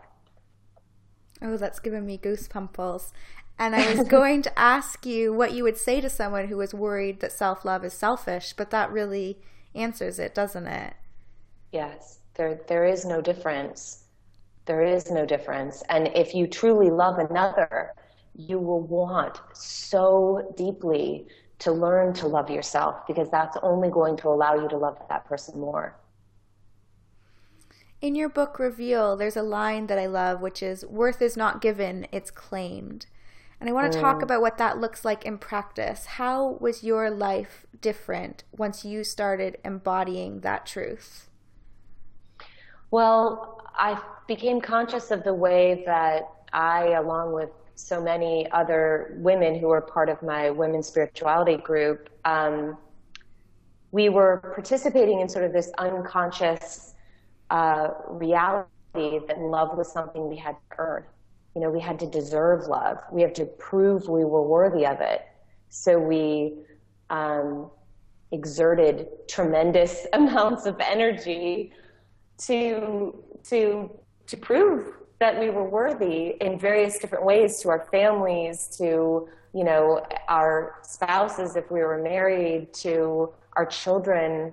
Oh, 1.42 1.56
that's 1.56 1.78
given 1.78 2.06
me 2.06 2.18
goosebumps. 2.18 3.12
And 3.58 3.76
I 3.76 3.92
was 3.94 4.08
going 4.08 4.42
to 4.42 4.58
ask 4.58 5.04
you 5.04 5.32
what 5.32 5.52
you 5.52 5.62
would 5.64 5.76
say 5.76 6.00
to 6.00 6.08
someone 6.08 6.48
who 6.48 6.56
was 6.56 6.72
worried 6.72 7.20
that 7.20 7.32
self 7.32 7.64
love 7.64 7.84
is 7.84 7.92
selfish, 7.92 8.54
but 8.56 8.70
that 8.70 8.90
really 8.90 9.38
answers 9.78 10.18
it, 10.18 10.34
doesn't 10.34 10.66
it? 10.66 10.94
Yes, 11.72 12.20
there 12.34 12.60
there 12.68 12.84
is 12.84 13.04
no 13.04 13.20
difference. 13.20 14.04
There 14.66 14.82
is 14.82 15.10
no 15.10 15.24
difference. 15.24 15.82
And 15.88 16.08
if 16.08 16.34
you 16.34 16.46
truly 16.46 16.90
love 16.90 17.18
another, 17.18 17.94
you 18.34 18.58
will 18.58 18.82
want 18.82 19.40
so 19.54 20.52
deeply 20.56 21.26
to 21.60 21.72
learn 21.72 22.12
to 22.14 22.26
love 22.28 22.50
yourself 22.50 23.06
because 23.06 23.30
that's 23.30 23.56
only 23.62 23.90
going 23.90 24.16
to 24.18 24.28
allow 24.28 24.54
you 24.54 24.68
to 24.68 24.76
love 24.76 24.98
that 25.08 25.24
person 25.24 25.58
more. 25.58 25.96
In 28.00 28.14
your 28.14 28.28
book 28.28 28.60
Reveal, 28.60 29.16
there's 29.16 29.36
a 29.36 29.42
line 29.42 29.88
that 29.88 29.98
I 29.98 30.06
love, 30.06 30.40
which 30.40 30.62
is 30.62 30.84
worth 30.86 31.20
is 31.20 31.36
not 31.36 31.60
given, 31.60 32.06
it's 32.12 32.30
claimed. 32.30 33.06
And 33.60 33.68
I 33.68 33.72
want 33.72 33.92
to 33.92 34.00
talk 34.00 34.22
about 34.22 34.40
what 34.40 34.58
that 34.58 34.78
looks 34.78 35.04
like 35.04 35.24
in 35.24 35.36
practice. 35.38 36.06
How 36.06 36.58
was 36.60 36.84
your 36.84 37.10
life 37.10 37.66
different 37.80 38.44
once 38.56 38.84
you 38.84 39.02
started 39.02 39.58
embodying 39.64 40.40
that 40.40 40.64
truth? 40.64 41.28
Well, 42.90 43.62
I 43.74 44.00
became 44.28 44.60
conscious 44.60 45.10
of 45.10 45.24
the 45.24 45.34
way 45.34 45.82
that 45.86 46.22
I, 46.52 46.92
along 46.92 47.32
with 47.32 47.50
so 47.74 48.00
many 48.00 48.48
other 48.52 49.16
women 49.18 49.58
who 49.58 49.68
were 49.68 49.80
part 49.80 50.08
of 50.08 50.22
my 50.22 50.50
women's 50.50 50.86
spirituality 50.86 51.56
group, 51.56 52.10
um, 52.24 52.76
we 53.90 54.08
were 54.08 54.52
participating 54.54 55.20
in 55.20 55.28
sort 55.28 55.44
of 55.44 55.52
this 55.52 55.70
unconscious 55.78 56.94
uh, 57.50 57.88
reality 58.08 58.68
that 59.26 59.38
love 59.38 59.76
was 59.76 59.90
something 59.90 60.28
we 60.28 60.36
had 60.36 60.52
to 60.52 60.78
earn 60.78 61.04
you 61.58 61.64
know, 61.64 61.70
we 61.70 61.80
had 61.80 61.98
to 61.98 62.06
deserve 62.06 62.68
love. 62.68 62.98
We 63.10 63.20
have 63.22 63.32
to 63.32 63.44
prove 63.44 64.08
we 64.08 64.24
were 64.24 64.46
worthy 64.46 64.86
of 64.86 65.00
it. 65.00 65.26
So 65.70 65.98
we 65.98 66.54
um, 67.10 67.68
exerted 68.30 69.08
tremendous 69.26 70.06
amounts 70.12 70.66
of 70.66 70.78
energy 70.78 71.72
to 72.46 73.24
to 73.48 73.90
to 74.28 74.36
prove 74.36 74.86
that 75.18 75.40
we 75.40 75.50
were 75.50 75.68
worthy 75.68 76.36
in 76.40 76.60
various 76.60 77.00
different 77.00 77.24
ways 77.24 77.60
to 77.62 77.70
our 77.70 77.88
families, 77.90 78.68
to 78.78 79.28
you 79.52 79.64
know 79.64 80.06
our 80.28 80.76
spouses 80.82 81.56
if 81.56 81.68
we 81.72 81.80
were 81.80 82.00
married, 82.00 82.72
to 82.74 83.32
our 83.56 83.66
children. 83.66 84.52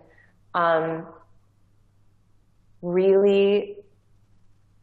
Um, 0.56 1.06
really 2.82 3.78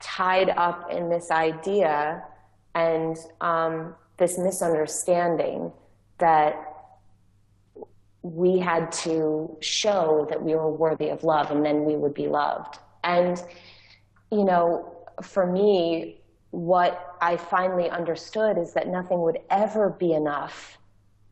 tied 0.03 0.51
up 0.51 0.91
in 0.91 1.09
this 1.09 1.31
idea 1.31 2.23
and 2.75 3.17
um, 3.41 3.95
this 4.19 4.39
misunderstanding 4.39 5.73
that 6.19 6.55
we 8.23 8.59
had 8.59 8.93
to 8.93 9.57
show 9.61 10.27
that 10.31 10.43
we 10.43 10.55
were 10.55 10.71
worthy 10.71 11.09
of 11.09 11.25
love 11.25 11.51
and 11.51 11.65
then 11.65 11.85
we 11.85 11.97
would 11.97 12.15
be 12.15 12.29
loved. 12.29 12.79
And, 13.03 13.43
you 14.31 14.45
know, 14.45 15.07
for 15.23 15.47
me, 15.47 16.21
what 16.51 17.17
I 17.21 17.37
finally 17.37 17.91
understood 17.91 18.59
is 18.59 18.75
that 18.75 18.87
nothing 18.87 19.21
would 19.23 19.39
ever 19.51 19.91
be 19.91 20.13
enough. 20.13 20.79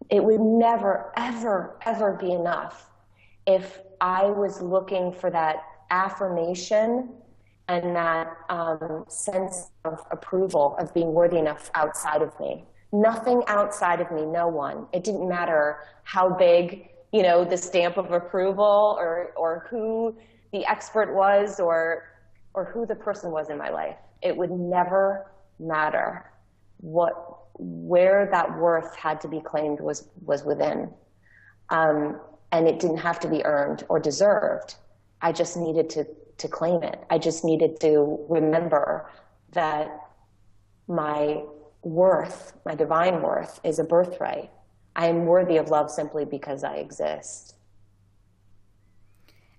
It 0.08 0.24
would 0.24 0.40
never, 0.40 1.12
ever, 1.16 1.76
ever 1.84 2.14
be 2.14 2.32
enough 2.32 2.90
if 3.46 3.80
I 4.00 4.24
was 4.26 4.60
looking 4.60 5.12
for 5.12 5.30
that 5.30 5.62
affirmation 5.90 7.10
and 7.70 7.94
that 7.94 8.36
um, 8.48 9.04
sense 9.06 9.70
of 9.84 10.00
approval 10.10 10.74
of 10.80 10.92
being 10.92 11.12
worthy 11.12 11.38
enough 11.38 11.70
outside 11.74 12.20
of 12.20 12.38
me. 12.40 12.64
Nothing 12.92 13.44
outside 13.46 14.00
of 14.00 14.10
me, 14.10 14.26
no 14.26 14.48
one. 14.48 14.88
It 14.92 15.04
didn't 15.04 15.28
matter 15.28 15.78
how 16.02 16.30
big, 16.30 16.88
you 17.12 17.22
know, 17.22 17.44
the 17.44 17.56
stamp 17.56 17.96
of 17.96 18.10
approval 18.10 18.96
or, 18.98 19.32
or 19.36 19.66
who 19.70 20.16
the 20.52 20.66
expert 20.66 21.14
was 21.14 21.60
or 21.60 22.06
or 22.52 22.64
who 22.64 22.84
the 22.84 22.96
person 22.96 23.30
was 23.30 23.48
in 23.48 23.56
my 23.56 23.70
life. 23.70 23.94
It 24.20 24.36
would 24.36 24.50
never 24.50 25.30
matter 25.60 26.28
what 26.78 27.14
where 27.54 28.28
that 28.32 28.58
worth 28.58 28.96
had 28.96 29.20
to 29.20 29.28
be 29.28 29.40
claimed 29.40 29.78
was 29.80 30.08
was 30.24 30.42
within, 30.42 30.92
um, 31.68 32.20
and 32.50 32.66
it 32.66 32.80
didn't 32.80 32.96
have 32.96 33.20
to 33.20 33.28
be 33.28 33.44
earned 33.44 33.84
or 33.88 34.00
deserved. 34.00 34.74
I 35.22 35.30
just 35.30 35.56
needed 35.56 35.88
to 35.90 36.04
to 36.40 36.48
claim 36.48 36.82
it. 36.82 37.02
I 37.10 37.18
just 37.18 37.44
needed 37.44 37.80
to 37.80 38.24
remember 38.28 39.08
that 39.52 40.08
my 40.88 41.42
worth, 41.82 42.54
my 42.66 42.74
divine 42.74 43.22
worth, 43.22 43.60
is 43.64 43.78
a 43.78 43.84
birthright. 43.84 44.50
I 44.96 45.06
am 45.06 45.26
worthy 45.26 45.56
of 45.56 45.70
love 45.70 45.90
simply 45.90 46.24
because 46.24 46.64
I 46.64 46.76
exist. 46.76 47.54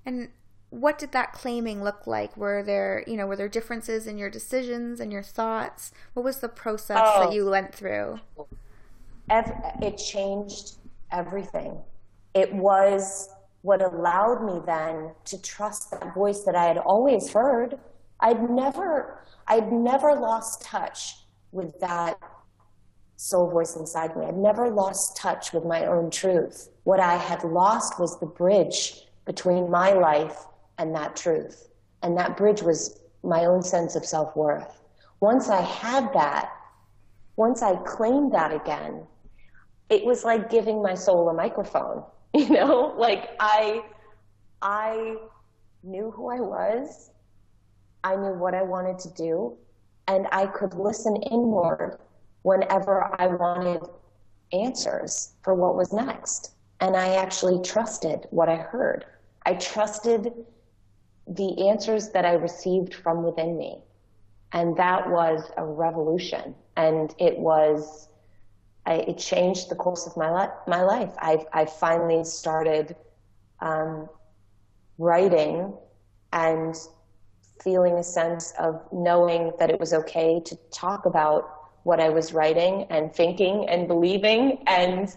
And 0.06 0.30
what 0.70 0.98
did 0.98 1.12
that 1.12 1.34
claiming 1.34 1.84
look 1.84 2.08
like? 2.08 2.36
Were 2.36 2.64
there, 2.64 3.04
you 3.08 3.16
know, 3.18 3.28
were 3.28 3.36
there 3.36 3.50
differences 3.50 4.08
in 4.08 4.18
your 4.18 4.30
decisions 4.30 5.00
and 5.00 5.12
your 5.12 5.24
thoughts? 5.24 5.92
What 6.14 6.24
was 6.24 6.40
the 6.40 6.50
process 6.50 7.00
oh, 7.02 7.26
that 7.26 7.34
you 7.34 7.50
went 7.50 7.74
through? 7.74 8.20
It 9.30 9.98
changed 9.98 10.76
everything. 11.12 11.78
It 12.34 12.54
was 12.54 13.30
what 13.62 13.82
allowed 13.82 14.44
me 14.44 14.60
then 14.66 15.12
to 15.26 15.42
trust 15.42 15.92
that 15.92 16.14
voice 16.14 16.44
that 16.44 16.56
I 16.56 16.66
had 16.66 16.78
always 16.78 17.32
heard. 17.32 17.78
I'd 18.20 18.50
never, 18.50 19.24
I'd 19.48 19.72
never 19.72 20.16
lost 20.16 20.62
touch 20.62 21.18
with 21.52 21.80
that 21.80 22.20
soul 23.18 23.52
voice 23.52 23.76
inside 23.76 24.16
me. 24.16 24.26
I'd 24.26 24.38
never 24.38 24.70
lost 24.70 25.16
touch 25.16 25.54
with 25.54 25.64
my 25.64 25.86
own 25.86 26.10
truth. 26.10 26.70
What 26.84 27.00
I 27.00 27.16
had 27.16 27.44
lost 27.44 28.00
was 28.00 28.20
the 28.20 28.26
bridge 28.26 29.06
between 29.26 29.70
my 29.70 29.94
life 29.94 30.46
and 30.80 30.96
that 30.96 31.16
truth. 31.16 31.70
And 32.02 32.18
that 32.18 32.36
bridge 32.36 32.64
was 32.64 33.00
my 33.24 33.46
own 33.46 33.62
sense 33.62 33.96
of 33.96 34.06
self 34.06 34.36
worth. 34.36 34.82
Once 35.20 35.50
I 35.50 35.62
had 35.62 36.12
that, 36.14 36.52
once 37.36 37.62
I 37.62 37.76
claimed 37.76 38.34
that 38.34 38.54
again, 38.54 39.06
it 39.90 40.04
was 40.04 40.24
like 40.24 40.50
giving 40.50 40.82
my 40.82 40.96
soul 40.96 41.30
a 41.30 41.34
microphone. 41.34 42.04
You 42.38 42.50
know, 42.50 42.94
like 42.98 43.32
I, 43.40 43.84
I 44.62 45.16
knew 45.84 46.12
who 46.12 46.30
I 46.30 46.40
was. 46.40 47.12
I 48.04 48.16
knew 48.16 48.34
what 48.34 48.54
I 48.56 48.62
wanted 48.64 49.00
to 49.00 49.10
do 49.14 49.58
and 50.08 50.28
I 50.32 50.46
could 50.48 50.74
listen 50.74 51.16
inward 51.18 51.98
whenever 52.44 53.14
I 53.20 53.28
wanted 53.28 53.82
answers 54.52 55.34
for 55.42 55.54
what 55.54 55.76
was 55.76 55.94
next. 55.94 56.52
And 56.82 56.96
I 56.98 57.16
actually 57.16 57.62
trusted 57.62 58.28
what 58.32 58.50
I 58.50 58.58
heard. 58.58 59.06
I 59.46 59.54
trusted 59.54 60.34
the 61.28 61.70
answers 61.70 62.10
that 62.10 62.26
I 62.26 62.34
received 62.34 62.94
from 62.94 63.24
within 63.24 63.58
me. 63.58 63.84
And 64.52 64.76
that 64.78 65.10
was 65.10 65.52
a 65.58 65.64
revolution. 65.66 66.56
And 66.76 67.14
it 67.20 67.38
was, 67.38 68.10
I, 68.86 68.94
it 68.96 69.18
changed 69.18 69.70
the 69.70 69.76
course 69.76 70.08
of 70.08 70.18
my, 70.18 70.32
li- 70.32 70.54
my 70.68 70.82
life. 70.82 71.14
I, 71.20 71.46
I 71.54 71.66
finally 71.66 72.24
started 72.24 72.96
um, 73.60 74.10
writing 74.98 75.74
and 76.34 76.76
feeling 77.64 77.94
a 77.96 78.04
sense 78.04 78.54
of 78.60 78.82
knowing 78.92 79.52
that 79.60 79.70
it 79.70 79.80
was 79.80 79.94
okay 79.94 80.42
to 80.46 80.56
talk 80.72 81.06
about 81.06 81.50
what 81.84 82.00
I 82.00 82.10
was 82.10 82.34
writing 82.34 82.86
and 82.90 83.14
thinking 83.14 83.68
and 83.70 83.88
believing, 83.88 84.64
and 84.68 85.16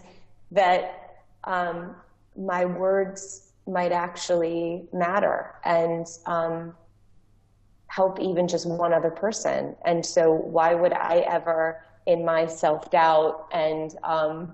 that 0.51 1.15
um, 1.43 1.95
my 2.35 2.65
words 2.65 3.51
might 3.67 3.91
actually 3.91 4.87
matter 4.93 5.55
and 5.63 6.07
um, 6.25 6.73
help 7.87 8.19
even 8.19 8.47
just 8.47 8.67
one 8.67 8.93
other 8.93 9.09
person. 9.11 9.75
And 9.85 10.05
so, 10.05 10.31
why 10.33 10.73
would 10.73 10.93
I 10.93 11.19
ever, 11.19 11.81
in 12.05 12.23
my 12.23 12.45
self 12.45 12.91
doubt 12.91 13.47
and 13.51 13.95
um, 14.03 14.53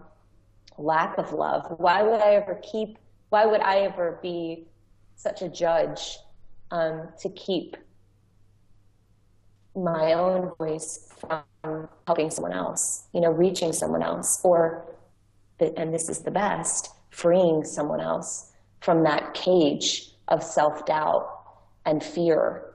lack 0.78 1.18
of 1.18 1.34
love, 1.34 1.76
why 1.78 2.02
would 2.02 2.22
I 2.22 2.36
ever 2.36 2.60
keep? 2.64 2.98
Why 3.30 3.46
would 3.46 3.62
I 3.62 3.80
ever 3.80 4.20
be 4.22 4.68
such 5.16 5.42
a 5.42 5.50
judge 5.50 6.18
um, 6.72 7.10
to 7.20 7.30
keep 7.30 7.78
my 9.76 10.14
own 10.14 10.52
voice 10.58 11.10
from 11.20 11.88
helping 12.08 12.30
someone 12.30 12.52
else, 12.52 13.06
you 13.14 13.22
know, 13.22 13.32
reaching 13.32 13.72
someone 13.72 14.02
else, 14.02 14.42
or, 14.44 14.86
and 15.60 15.94
this 15.94 16.10
is 16.10 16.20
the 16.20 16.32
best, 16.32 16.90
freeing 17.10 17.64
someone 17.64 18.02
else 18.02 18.52
from 18.82 19.04
that 19.04 19.34
cage 19.34 20.12
of 20.28 20.44
self 20.44 20.86
doubt 20.86 21.30
and 21.86 22.04
fear. 22.04 22.74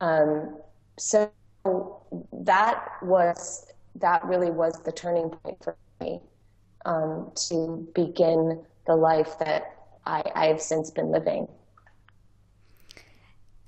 Um, 0.00 0.56
so 0.98 1.30
that 2.32 2.88
was, 3.02 3.66
that 4.00 4.24
really 4.24 4.50
was 4.50 4.82
the 4.82 4.92
turning 4.92 5.30
point 5.30 5.62
for 5.62 5.76
me 6.00 6.20
um, 6.84 7.32
to 7.48 7.86
begin 7.94 8.62
the 8.86 8.94
life 8.94 9.38
that 9.40 9.76
I, 10.04 10.22
I've 10.34 10.62
since 10.62 10.90
been 10.90 11.10
living. 11.10 11.48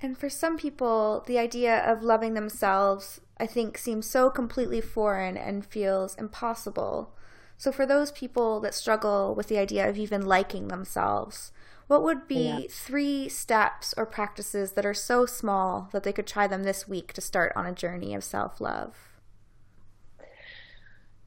And 0.01 0.17
for 0.17 0.29
some 0.29 0.57
people, 0.57 1.23
the 1.27 1.37
idea 1.37 1.79
of 1.79 2.03
loving 2.03 2.33
themselves, 2.33 3.19
I 3.37 3.45
think, 3.45 3.77
seems 3.77 4.05
so 4.05 4.29
completely 4.29 4.79
foreign 4.79 5.35
and 5.35 5.65
feels 5.65 6.15
impossible. 6.15 7.13
So, 7.57 7.73
for 7.73 7.85
those 7.85 8.13
people 8.13 8.61
that 8.61 8.73
struggle 8.73 9.35
with 9.35 9.47
the 9.47 9.57
idea 9.57 9.89
of 9.89 9.97
even 9.97 10.25
liking 10.25 10.69
themselves, 10.69 11.51
what 11.87 12.03
would 12.03 12.27
be 12.27 12.35
yeah. 12.35 12.59
three 12.69 13.27
steps 13.27 13.93
or 13.97 14.05
practices 14.05 14.73
that 14.73 14.85
are 14.85 14.93
so 14.93 15.25
small 15.25 15.89
that 15.91 16.03
they 16.03 16.13
could 16.13 16.27
try 16.27 16.47
them 16.47 16.63
this 16.63 16.87
week 16.87 17.11
to 17.13 17.21
start 17.21 17.51
on 17.57 17.65
a 17.65 17.73
journey 17.73 18.15
of 18.15 18.23
self 18.23 18.61
love? 18.61 19.08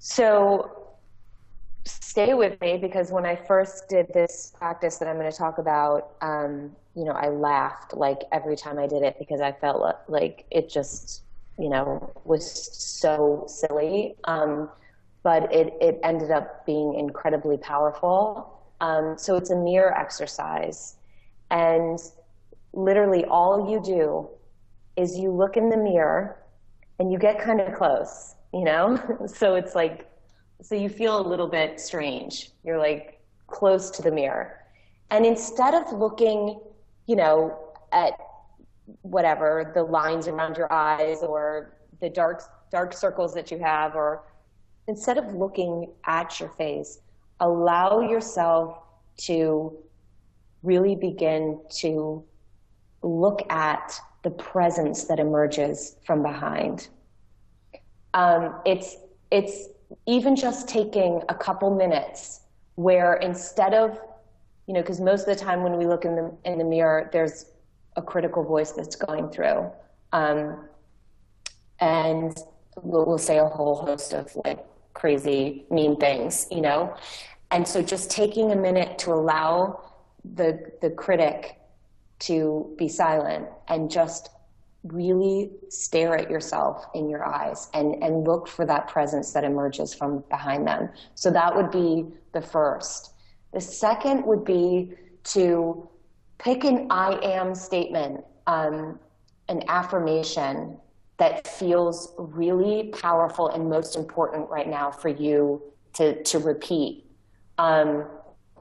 So, 0.05 0.97
stay 1.85 2.35
with 2.35 2.61
me 2.61 2.77
because 2.77 3.13
when 3.13 3.25
I 3.25 3.37
first 3.37 3.89
did 3.89 4.09
this 4.13 4.53
practice 4.59 4.99
that 4.99 5.07
I'm 5.07 5.17
going 5.17 5.31
to 5.31 5.37
talk 5.37 5.59
about, 5.59 6.17
um, 6.21 6.73
you 6.97 7.05
know, 7.05 7.13
I 7.13 7.29
laughed 7.29 7.95
like 7.95 8.19
every 8.33 8.57
time 8.57 8.81
I 8.81 8.89
did 8.89 9.05
it 9.05 9.15
because 9.21 9.41
I 9.41 9.53
felt 9.53 9.81
like 10.09 10.45
it 10.51 10.69
just, 10.69 11.23
you 11.57 11.69
know, 11.69 12.13
was 12.25 12.45
so 12.77 13.45
silly. 13.47 14.17
Um, 14.25 14.69
but 15.23 15.53
it, 15.55 15.73
it 15.81 16.01
ended 16.03 16.33
up 16.33 16.67
being 16.67 16.95
incredibly 16.99 17.57
powerful. 17.57 18.61
Um, 18.81 19.15
so 19.17 19.37
it's 19.37 19.51
a 19.51 19.57
mirror 19.57 19.97
exercise. 19.97 20.97
And 21.53 22.01
literally 22.73 23.25
all 23.27 23.71
you 23.71 23.81
do 23.81 24.29
is 25.01 25.17
you 25.17 25.31
look 25.31 25.57
in 25.57 25.71
the 25.71 25.77
mirror 25.77 26.39
and 26.99 27.13
you 27.13 27.19
get 27.19 27.41
kind 27.41 27.61
of 27.61 27.73
close, 27.77 28.35
you 28.53 28.65
know? 28.65 28.99
so 29.27 29.55
it's 29.55 29.75
like 29.75 30.09
so 30.63 30.77
you 30.77 30.89
feel 30.89 31.21
a 31.21 31.27
little 31.27 31.49
bit 31.49 31.81
strange. 31.81 32.51
You're 32.65 32.79
like 32.79 33.21
close 33.49 33.91
to 33.91 34.03
the 34.03 34.13
mirror. 34.13 34.59
And 35.11 35.27
instead 35.27 35.75
of 35.75 35.93
looking, 35.93 36.61
you 37.07 37.17
know, 37.17 37.59
at 37.93 38.15
whatever, 39.03 39.73
the 39.75 39.83
lines 39.83 40.29
around 40.29 40.57
your 40.57 40.73
eyes 40.73 41.23
or 41.23 41.75
the 42.01 42.09
dark, 42.09 42.43
dark 42.71 42.93
circles 42.93 43.35
that 43.35 43.51
you 43.51 43.59
have, 43.59 43.95
or 43.95 44.23
instead 44.89 45.19
of 45.19 45.35
looking 45.35 45.91
at 46.07 46.39
your 46.41 46.49
face, 46.51 47.01
allow 47.41 48.01
yourself 48.01 48.79
to 49.17 49.77
really 50.63 50.95
begin 50.95 51.61
to 51.71 52.25
look 53.03 53.43
at 53.51 53.99
the 54.23 54.31
presence 54.31 55.05
that 55.05 55.19
emerges 55.19 55.97
from 56.07 56.23
behind. 56.23 56.89
Um, 58.15 58.57
it's, 58.65 58.97
it's 59.31 59.69
even 60.07 60.37
just 60.37 60.69
taking 60.69 61.23
a 61.29 61.35
couple 61.35 61.75
minutes 61.75 62.41
where 62.75 63.15
instead 63.15 63.75
of, 63.75 63.99
you 64.67 64.75
know, 64.75 64.81
because 64.81 65.01
most 65.01 65.27
of 65.29 65.39
the 65.39 65.45
time 65.45 65.63
when 65.63 65.77
we 65.77 65.87
look 65.87 66.05
in 66.05 66.15
the, 66.17 66.33
in 66.45 66.59
the 66.59 66.65
mirror, 66.65 67.11
there's 67.13 67.47
a 67.97 68.03
critical 68.03 68.43
voice 68.43 68.73
that's 68.73 68.97
going 68.97 69.29
through. 69.31 69.71
Um, 70.13 70.69
and 71.81 72.37
we'll, 72.83 73.05
we'll 73.05 73.19
say 73.19 73.39
a 73.39 73.47
whole 73.47 73.77
host 73.77 74.15
of 74.15 74.35
like 74.45 74.65
crazy, 74.95 75.65
mean 75.71 75.97
things, 75.97 76.47
you 76.51 76.61
know? 76.61 76.95
And 77.51 77.67
so 77.67 77.83
just 77.83 78.11
taking 78.11 78.53
a 78.53 78.57
minute 78.57 78.99
to 79.01 79.13
allow 79.13 79.81
the, 80.25 80.73
the 80.81 80.91
critic 80.91 81.59
to 82.21 82.75
be 82.79 82.89
silent 82.89 83.49
and 83.69 83.91
just 83.91 84.31
really 84.85 85.51
stare 85.69 86.17
at 86.17 86.31
yourself 86.31 86.87
in 86.95 87.09
your 87.09 87.25
eyes 87.25 87.69
and, 87.75 88.03
and 88.03 88.25
look 88.25 88.49
for 88.49 88.67
that 88.67 88.89
presence 88.89 89.33
that 89.33 89.45
emerges 89.45 89.95
from 89.95 90.25
behind 90.29 90.67
them. 90.67 90.89
So 91.15 91.31
that 91.31 91.55
would 91.55 91.71
be 91.71 92.07
the 92.33 92.43
first. 92.43 93.13
The 93.53 93.61
second 93.61 94.25
would 94.27 94.45
be 94.45 94.93
to 95.25 95.89
pick 96.39 96.65
an 96.65 96.89
I 96.91 97.19
am 97.23 97.55
statement, 97.55 98.25
um, 98.47 98.99
an 99.49 99.63
affirmation 99.69 100.77
that 101.19 101.47
feels 101.47 102.15
really 102.19 102.89
powerful 102.89 103.49
and 103.49 103.69
most 103.69 103.95
important 103.95 104.49
right 104.51 104.69
now 104.69 104.91
for 104.91 105.09
you 105.09 105.63
to, 105.93 106.21
to 106.25 106.39
repeat. 106.39 107.05
Um, 107.59 108.07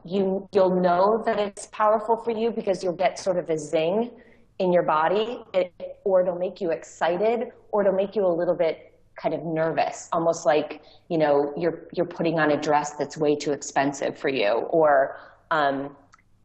you, 0.04 0.48
you'll 0.52 0.80
know 0.80 1.24
that 1.26 1.40
it's 1.40 1.68
powerful 1.68 2.18
for 2.18 2.32
you 2.32 2.52
because 2.52 2.84
you'll 2.84 2.94
get 2.94 3.18
sort 3.18 3.38
of 3.38 3.50
a 3.50 3.58
zing 3.58 4.12
in 4.62 4.72
your 4.72 4.84
body, 4.84 5.44
it, 5.56 5.74
or 6.04 6.22
it'll 6.22 6.38
make 6.38 6.62
you 6.62 6.70
excited, 6.70 7.52
or 7.72 7.82
it'll 7.82 7.94
make 7.94 8.16
you 8.16 8.24
a 8.26 8.36
little 8.42 8.54
bit 8.54 8.94
kind 9.16 9.34
of 9.34 9.44
nervous, 9.44 10.08
almost 10.14 10.46
like 10.46 10.82
you 11.10 11.18
know 11.18 11.52
you're 11.58 11.88
you're 11.94 12.06
putting 12.06 12.40
on 12.40 12.52
a 12.52 12.62
dress 12.62 12.92
that's 12.92 13.18
way 13.18 13.36
too 13.36 13.54
expensive 13.54 14.18
for 14.18 14.30
you, 14.30 14.52
or 14.70 15.18
um, 15.50 15.96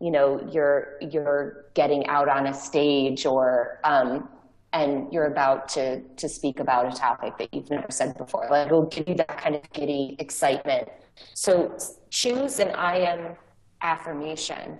you 0.00 0.10
know 0.10 0.28
you're 0.50 0.94
you're 1.02 1.66
getting 1.74 2.06
out 2.06 2.28
on 2.28 2.46
a 2.46 2.54
stage, 2.54 3.26
or 3.26 3.80
um, 3.84 4.28
and 4.72 5.12
you're 5.12 5.26
about 5.26 5.68
to 5.68 6.00
to 6.00 6.26
speak 6.26 6.58
about 6.58 6.90
a 6.90 6.96
topic 6.96 7.36
that 7.36 7.52
you've 7.52 7.68
never 7.68 7.90
said 7.90 8.16
before. 8.16 8.48
Like 8.50 8.66
it'll 8.66 8.86
give 8.86 9.08
you 9.10 9.14
that 9.16 9.36
kind 9.36 9.54
of 9.54 9.70
giddy 9.72 10.16
excitement. 10.18 10.88
So 11.34 11.76
choose 12.08 12.60
an 12.60 12.70
I 12.70 12.96
am 12.96 13.36
affirmation. 13.82 14.78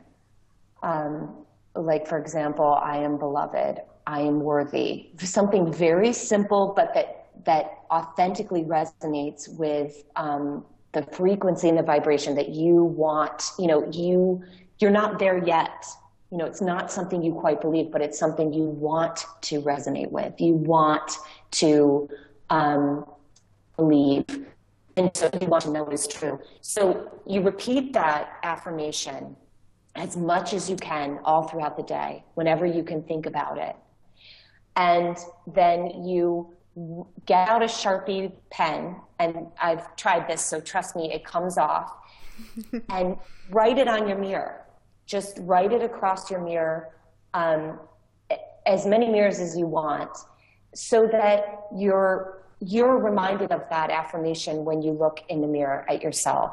Um, 0.83 1.46
like 1.77 2.07
for 2.07 2.19
example, 2.19 2.79
I 2.83 2.99
am 2.99 3.19
beloved, 3.19 3.81
I 4.07 4.21
am 4.21 4.41
worthy. 4.41 5.11
Something 5.19 5.73
very 5.73 6.13
simple, 6.13 6.73
but 6.75 6.95
that 6.95 7.27
that 7.45 7.79
authentically 7.91 8.65
resonates 8.65 9.49
with 9.57 10.05
um, 10.17 10.65
the 10.93 11.03
frequency 11.03 11.69
and 11.69 11.79
the 11.79 11.83
vibration 11.83 12.35
that 12.35 12.51
you 12.51 12.83
want. 12.83 13.51
You 13.59 13.67
know, 13.67 13.91
you 13.93 14.43
you're 14.79 14.91
not 14.91 15.19
there 15.19 15.45
yet. 15.45 15.85
You 16.31 16.39
know, 16.39 16.47
it's 16.47 16.61
not 16.61 16.91
something 16.91 17.23
you 17.23 17.33
quite 17.33 17.61
believe, 17.61 17.93
but 17.93 18.03
it's 18.03 18.19
something 18.19 18.53
you 18.53 18.65
want 18.65 19.25
to 19.43 19.63
resonate 19.63 20.11
with. 20.11 20.41
You 20.41 20.55
want 20.55 21.13
to 21.53 22.09
um, 22.51 23.07
believe, 23.77 24.25
and 24.97 25.11
so 25.15 25.31
you 25.41 25.47
want 25.47 25.63
to 25.65 25.71
know 25.71 25.87
is 25.89 26.09
true. 26.09 26.41
So 26.63 27.21
you 27.27 27.43
repeat 27.43 27.93
that 27.93 28.39
affirmation 28.43 29.37
as 29.97 30.17
much 30.17 30.53
as 30.53 30.69
you 30.69 30.77
can 30.77 31.19
all 31.25 31.49
throughout 31.49 31.77
the 31.77 31.83
day, 31.83 32.25
whenever 32.35 32.67
you 32.67 32.83
can 32.83 33.03
think 33.03 33.27
about 33.27 33.59
it. 33.59 33.77
And 34.77 35.17
then 35.47 36.05
you 36.05 36.55
get 37.25 37.49
out 37.49 37.63
a 37.63 37.67
Sharpie 37.67 38.33
pen, 38.51 38.97
and 39.19 39.47
I've 39.61 39.97
tried 39.97 40.29
this, 40.29 40.43
so 40.43 40.61
trust 40.61 40.95
me, 40.95 41.13
it 41.13 41.25
comes 41.25 41.57
off, 41.57 41.93
and 42.91 43.17
write 43.51 43.79
it 43.79 43.89
on 43.89 44.07
your 44.07 44.19
mirror. 44.19 44.67
Just 45.07 45.39
write 45.41 45.73
it 45.73 45.83
across 45.83 46.31
your 46.31 46.41
mirror, 46.41 46.91
um, 47.33 47.79
as 48.67 48.87
many 48.87 49.09
mirrors 49.09 49.39
as 49.39 49.57
you 49.57 49.67
want, 49.67 50.11
so 50.75 51.07
that 51.07 51.63
you're 51.75 52.43
you're 52.61 52.99
reminded 52.99 53.53
of 53.53 53.63
that 53.69 53.91
affirmation 53.91 54.65
when 54.65 54.81
you 54.81 54.91
look 54.93 55.21
in 55.29 55.43
the 55.43 55.47
mirror 55.47 55.85
at 55.91 56.03
yourself. 56.03 56.53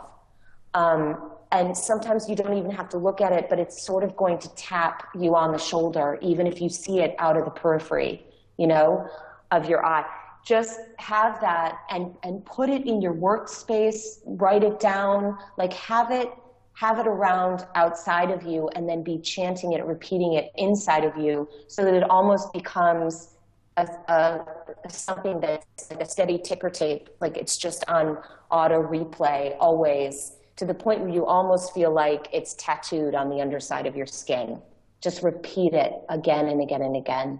Um, 0.73 1.32
and 1.53 1.77
sometimes 1.77 2.27
you 2.27 2.35
don't 2.35 2.57
even 2.57 2.71
have 2.71 2.89
to 2.89 2.97
look 2.97 3.21
at 3.21 3.31
it, 3.31 3.47
but 3.47 3.59
it's 3.59 3.85
sort 3.85 4.03
of 4.03 4.17
going 4.17 4.39
to 4.39 4.53
tap 4.55 5.07
you 5.17 5.35
on 5.35 5.51
the 5.51 5.57
shoulder, 5.59 6.17
even 6.19 6.47
if 6.47 6.59
you 6.59 6.67
see 6.67 6.99
it 6.99 7.15
out 7.19 7.37
of 7.37 7.45
the 7.45 7.51
periphery, 7.51 8.25
you 8.57 8.65
know, 8.65 9.07
of 9.51 9.69
your 9.69 9.85
eye. 9.85 10.03
Just 10.43 10.79
have 10.97 11.39
that 11.41 11.77
and, 11.91 12.15
and 12.23 12.43
put 12.43 12.69
it 12.69 12.87
in 12.87 13.03
your 13.03 13.13
workspace, 13.13 14.19
write 14.25 14.63
it 14.63 14.79
down, 14.79 15.37
like 15.57 15.71
have 15.73 16.11
it 16.11 16.29
have 16.75 16.97
it 16.97 17.05
around 17.05 17.67
outside 17.75 18.31
of 18.31 18.41
you 18.41 18.67
and 18.75 18.89
then 18.89 19.03
be 19.03 19.19
chanting 19.19 19.73
it, 19.73 19.85
repeating 19.85 20.33
it 20.33 20.51
inside 20.55 21.05
of 21.05 21.15
you 21.15 21.47
so 21.67 21.85
that 21.85 21.93
it 21.93 22.01
almost 22.09 22.51
becomes 22.51 23.35
a, 23.77 23.83
a, 24.07 24.43
something 24.89 25.39
that's 25.39 25.91
like 25.91 26.01
a 26.01 26.05
steady 26.05 26.39
ticker 26.39 26.71
tape, 26.71 27.09
like 27.21 27.37
it's 27.37 27.57
just 27.57 27.87
on 27.87 28.17
auto 28.49 28.81
replay 28.81 29.55
always 29.59 30.37
to 30.55 30.65
the 30.65 30.73
point 30.73 31.01
where 31.01 31.09
you 31.09 31.25
almost 31.25 31.73
feel 31.73 31.91
like 31.91 32.27
it's 32.31 32.53
tattooed 32.55 33.15
on 33.15 33.29
the 33.29 33.41
underside 33.41 33.85
of 33.85 33.95
your 33.95 34.05
skin. 34.05 34.61
Just 35.01 35.23
repeat 35.23 35.73
it 35.73 35.93
again 36.09 36.47
and 36.47 36.61
again 36.61 36.81
and 36.81 36.95
again. 36.95 37.39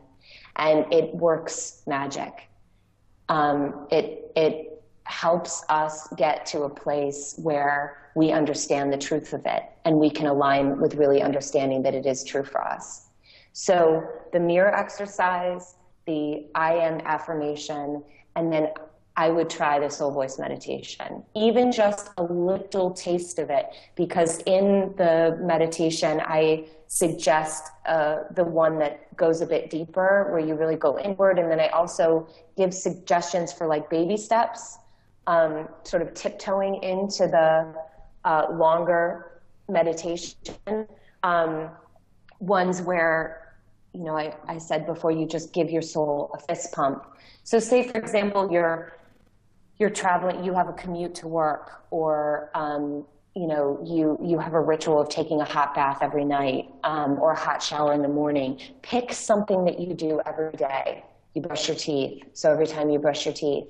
And 0.56 0.92
it 0.92 1.14
works 1.16 1.84
magic. 1.88 2.50
Um, 3.30 3.88
it, 3.92 4.32
it 4.36 4.84
helps 5.06 5.64
us 5.70 6.08
get 6.18 6.46
to 6.48 6.64
a 6.64 6.70
place 6.70 7.36
where 7.38 8.12
we 8.16 8.32
understand 8.32 8.92
the 8.92 8.98
truth 8.98 9.34
of 9.34 9.46
it 9.46 9.64
and 9.86 9.98
we 9.98 10.10
can 10.10 10.28
align 10.28 10.80
with 10.80 10.96
really 10.96 11.22
understanding 11.22 11.82
that 11.84 11.94
it 11.94 12.06
is 12.06 12.24
true 12.24 12.44
for 12.44 12.62
us. 12.62 13.10
So 13.54 14.04
the 14.32 14.40
mirror 14.40 14.74
exercise, 14.74 15.76
the 16.06 16.48
I 16.56 16.74
am 16.74 17.00
affirmation, 17.06 18.04
and 18.36 18.52
then 18.52 18.70
I 19.16 19.30
would 19.30 19.50
try 19.50 19.80
the 19.80 19.90
soul 19.90 20.12
voice 20.12 20.40
meditation, 20.40 21.24
even 21.36 21.72
just 21.72 22.10
a 22.18 22.24
little 22.24 22.92
taste 22.92 23.38
of 23.38 23.52
it, 23.52 23.68
because 23.96 24.40
in 24.48 24.94
the 24.98 25.38
meditation, 25.40 26.20
I 26.24 26.66
suggest 26.88 27.70
uh, 27.86 28.24
the 28.36 28.44
one 28.44 28.80
that 28.80 29.16
goes 29.16 29.42
a 29.42 29.46
bit 29.46 29.70
deeper, 29.70 30.30
where 30.32 30.40
you 30.40 30.56
really 30.56 30.76
go 30.76 30.98
inward. 30.98 31.38
And 31.38 31.52
then 31.52 31.60
I 31.60 31.68
also 31.68 32.28
give 32.58 32.74
suggestions 32.74 33.54
for 33.54 33.68
like 33.68 33.88
baby 33.90 34.18
steps, 34.18 34.80
um, 35.28 35.68
sort 35.84 36.02
of 36.02 36.14
tiptoeing 36.16 36.82
into 36.84 37.28
the 37.28 37.74
uh, 38.26 38.48
longer 38.52 39.42
meditation. 39.70 40.36
Um, 41.22 41.70
ones 42.40 42.82
where, 42.82 43.54
you 43.94 44.04
know, 44.04 44.18
I, 44.18 44.36
I 44.48 44.58
said 44.58 44.86
before, 44.86 45.12
you 45.12 45.28
just 45.28 45.54
give 45.54 45.70
your 45.70 45.82
soul 45.82 46.32
a 46.34 46.40
fist 46.40 46.74
pump. 46.74 47.06
So, 47.44 47.60
say, 47.60 47.88
for 47.88 47.98
example, 47.98 48.52
you're 48.52 48.94
you're 49.84 49.90
traveling, 49.90 50.46
you 50.46 50.54
have 50.54 50.70
a 50.70 50.74
commute 50.74 51.14
to 51.14 51.28
work, 51.28 51.84
or 51.92 52.50
um, 52.56 53.06
you 53.36 53.48
know, 53.48 53.66
you 53.84 54.18
you 54.24 54.40
have 54.40 54.54
a 54.54 54.62
ritual 54.62 55.02
of 55.02 55.10
taking 55.10 55.42
a 55.42 55.44
hot 55.44 55.76
bath 55.76 55.98
every 56.02 56.24
night 56.24 56.70
um, 56.86 57.20
or 57.20 57.34
a 57.34 57.36
hot 57.38 57.62
shower 57.62 57.92
in 57.92 58.02
the 58.02 58.08
morning. 58.08 58.62
Pick 58.82 59.12
something 59.12 59.66
that 59.66 59.82
you 59.82 59.94
do 59.94 60.22
every 60.26 60.54
day. 60.54 61.04
You 61.34 61.42
brush 61.42 61.68
your 61.68 61.76
teeth, 61.76 62.24
so 62.32 62.50
every 62.50 62.66
time 62.66 62.90
you 62.90 62.98
brush 62.98 63.26
your 63.26 63.34
teeth, 63.34 63.66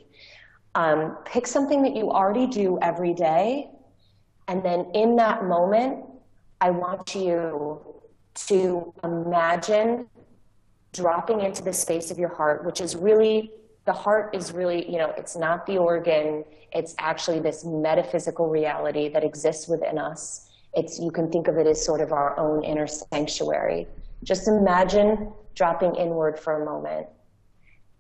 um, 0.76 1.18
pick 1.26 1.48
something 1.48 1.82
that 1.82 1.96
you 1.96 2.12
already 2.12 2.46
do 2.46 2.78
every 2.84 3.16
day, 3.16 3.72
and 4.48 4.64
then 4.64 4.92
in 4.94 5.16
that 5.16 5.46
moment, 5.46 6.06
I 6.62 6.70
want 6.70 7.16
you 7.16 7.82
to 8.50 8.94
imagine 9.04 10.08
dropping 10.92 11.42
into 11.42 11.64
the 11.64 11.74
space 11.74 12.12
of 12.12 12.20
your 12.20 12.36
heart, 12.36 12.66
which 12.66 12.82
is 12.82 12.96
really 12.96 13.52
the 13.86 13.94
heart 13.94 14.34
is 14.34 14.54
really, 14.54 14.90
you 14.90 14.98
know, 14.98 15.14
it's 15.18 15.36
not 15.36 15.66
the 15.66 15.78
organ. 15.78 16.46
It's 16.72 16.96
actually 17.00 17.40
this 17.40 17.66
metaphysical 17.66 18.50
reality 18.50 19.10
that 19.10 19.24
exists 19.24 19.68
within 19.68 19.98
us. 19.98 20.50
It's, 20.74 21.00
you 21.00 21.12
can 21.12 21.30
think 21.32 21.48
of 21.48 21.58
it 21.58 21.68
as 21.68 21.84
sort 21.84 22.02
of 22.02 22.12
our 22.12 22.40
own 22.40 22.64
inner 22.64 22.88
sanctuary. 22.88 23.88
Just 24.24 24.48
imagine 24.48 25.32
dropping 25.54 25.96
inward 25.96 26.40
for 26.40 26.62
a 26.62 26.66
moment 26.66 27.08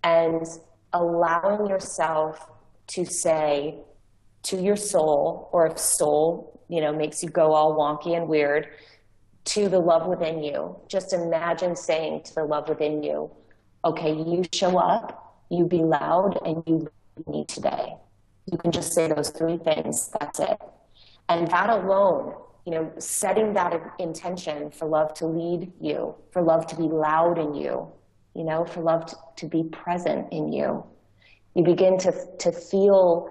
and 0.03 0.45
allowing 0.93 1.69
yourself 1.69 2.49
to 2.87 3.05
say 3.05 3.75
to 4.43 4.61
your 4.61 4.75
soul, 4.75 5.49
or 5.53 5.67
if 5.67 5.77
soul, 5.77 6.61
you 6.67 6.81
know, 6.81 6.93
makes 6.93 7.23
you 7.23 7.29
go 7.29 7.53
all 7.53 7.77
wonky 7.77 8.17
and 8.17 8.27
weird, 8.27 8.67
to 9.45 9.69
the 9.69 9.79
love 9.79 10.07
within 10.07 10.41
you. 10.41 10.75
Just 10.87 11.13
imagine 11.13 11.75
saying 11.75 12.23
to 12.23 12.35
the 12.35 12.43
love 12.45 12.69
within 12.69 13.03
you, 13.03 13.29
okay, 13.85 14.13
you 14.13 14.43
show 14.53 14.77
up 14.77 15.22
you 15.53 15.65
be 15.65 15.83
loud 15.83 16.39
and 16.45 16.63
you 16.65 16.89
me 17.27 17.45
today. 17.45 17.95
You 18.51 18.57
can 18.57 18.71
just 18.71 18.93
say 18.93 19.07
those 19.07 19.29
three 19.29 19.57
things. 19.57 20.09
That's 20.19 20.39
it. 20.39 20.59
And 21.29 21.47
that 21.47 21.69
alone, 21.69 22.35
you 22.65 22.73
know, 22.73 22.91
setting 22.97 23.53
that 23.53 23.73
intention 23.99 24.71
for 24.71 24.87
love 24.87 25.13
to 25.15 25.27
lead 25.27 25.71
you, 25.79 26.15
for 26.31 26.41
love 26.41 26.65
to 26.67 26.75
be 26.75 26.83
loud 26.83 27.37
in 27.37 27.53
you, 27.53 27.87
you 28.35 28.43
know, 28.43 28.65
for 28.65 28.81
love 28.81 29.05
to, 29.05 29.15
to 29.37 29.47
be 29.47 29.63
present 29.63 30.27
in 30.31 30.51
you. 30.51 30.83
You 31.55 31.63
begin 31.63 31.97
to, 31.99 32.13
to 32.39 32.51
feel 32.51 33.29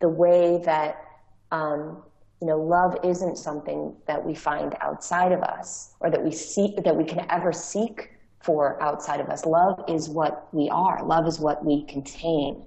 the 0.00 0.08
way 0.08 0.62
that, 0.64 1.02
um, 1.50 2.02
you 2.40 2.46
know, 2.46 2.58
love 2.58 2.96
isn't 3.02 3.36
something 3.36 3.94
that 4.06 4.24
we 4.24 4.34
find 4.34 4.76
outside 4.80 5.32
of 5.32 5.42
us 5.42 5.94
or 6.00 6.10
that 6.10 6.22
we 6.22 6.30
seek, 6.30 6.84
that 6.84 6.96
we 6.96 7.04
can 7.04 7.26
ever 7.30 7.52
seek 7.52 8.10
for 8.44 8.80
outside 8.82 9.20
of 9.20 9.28
us. 9.28 9.46
Love 9.46 9.84
is 9.88 10.08
what 10.08 10.48
we 10.52 10.68
are. 10.68 11.02
Love 11.04 11.26
is 11.26 11.40
what 11.40 11.64
we 11.64 11.84
contain. 11.84 12.64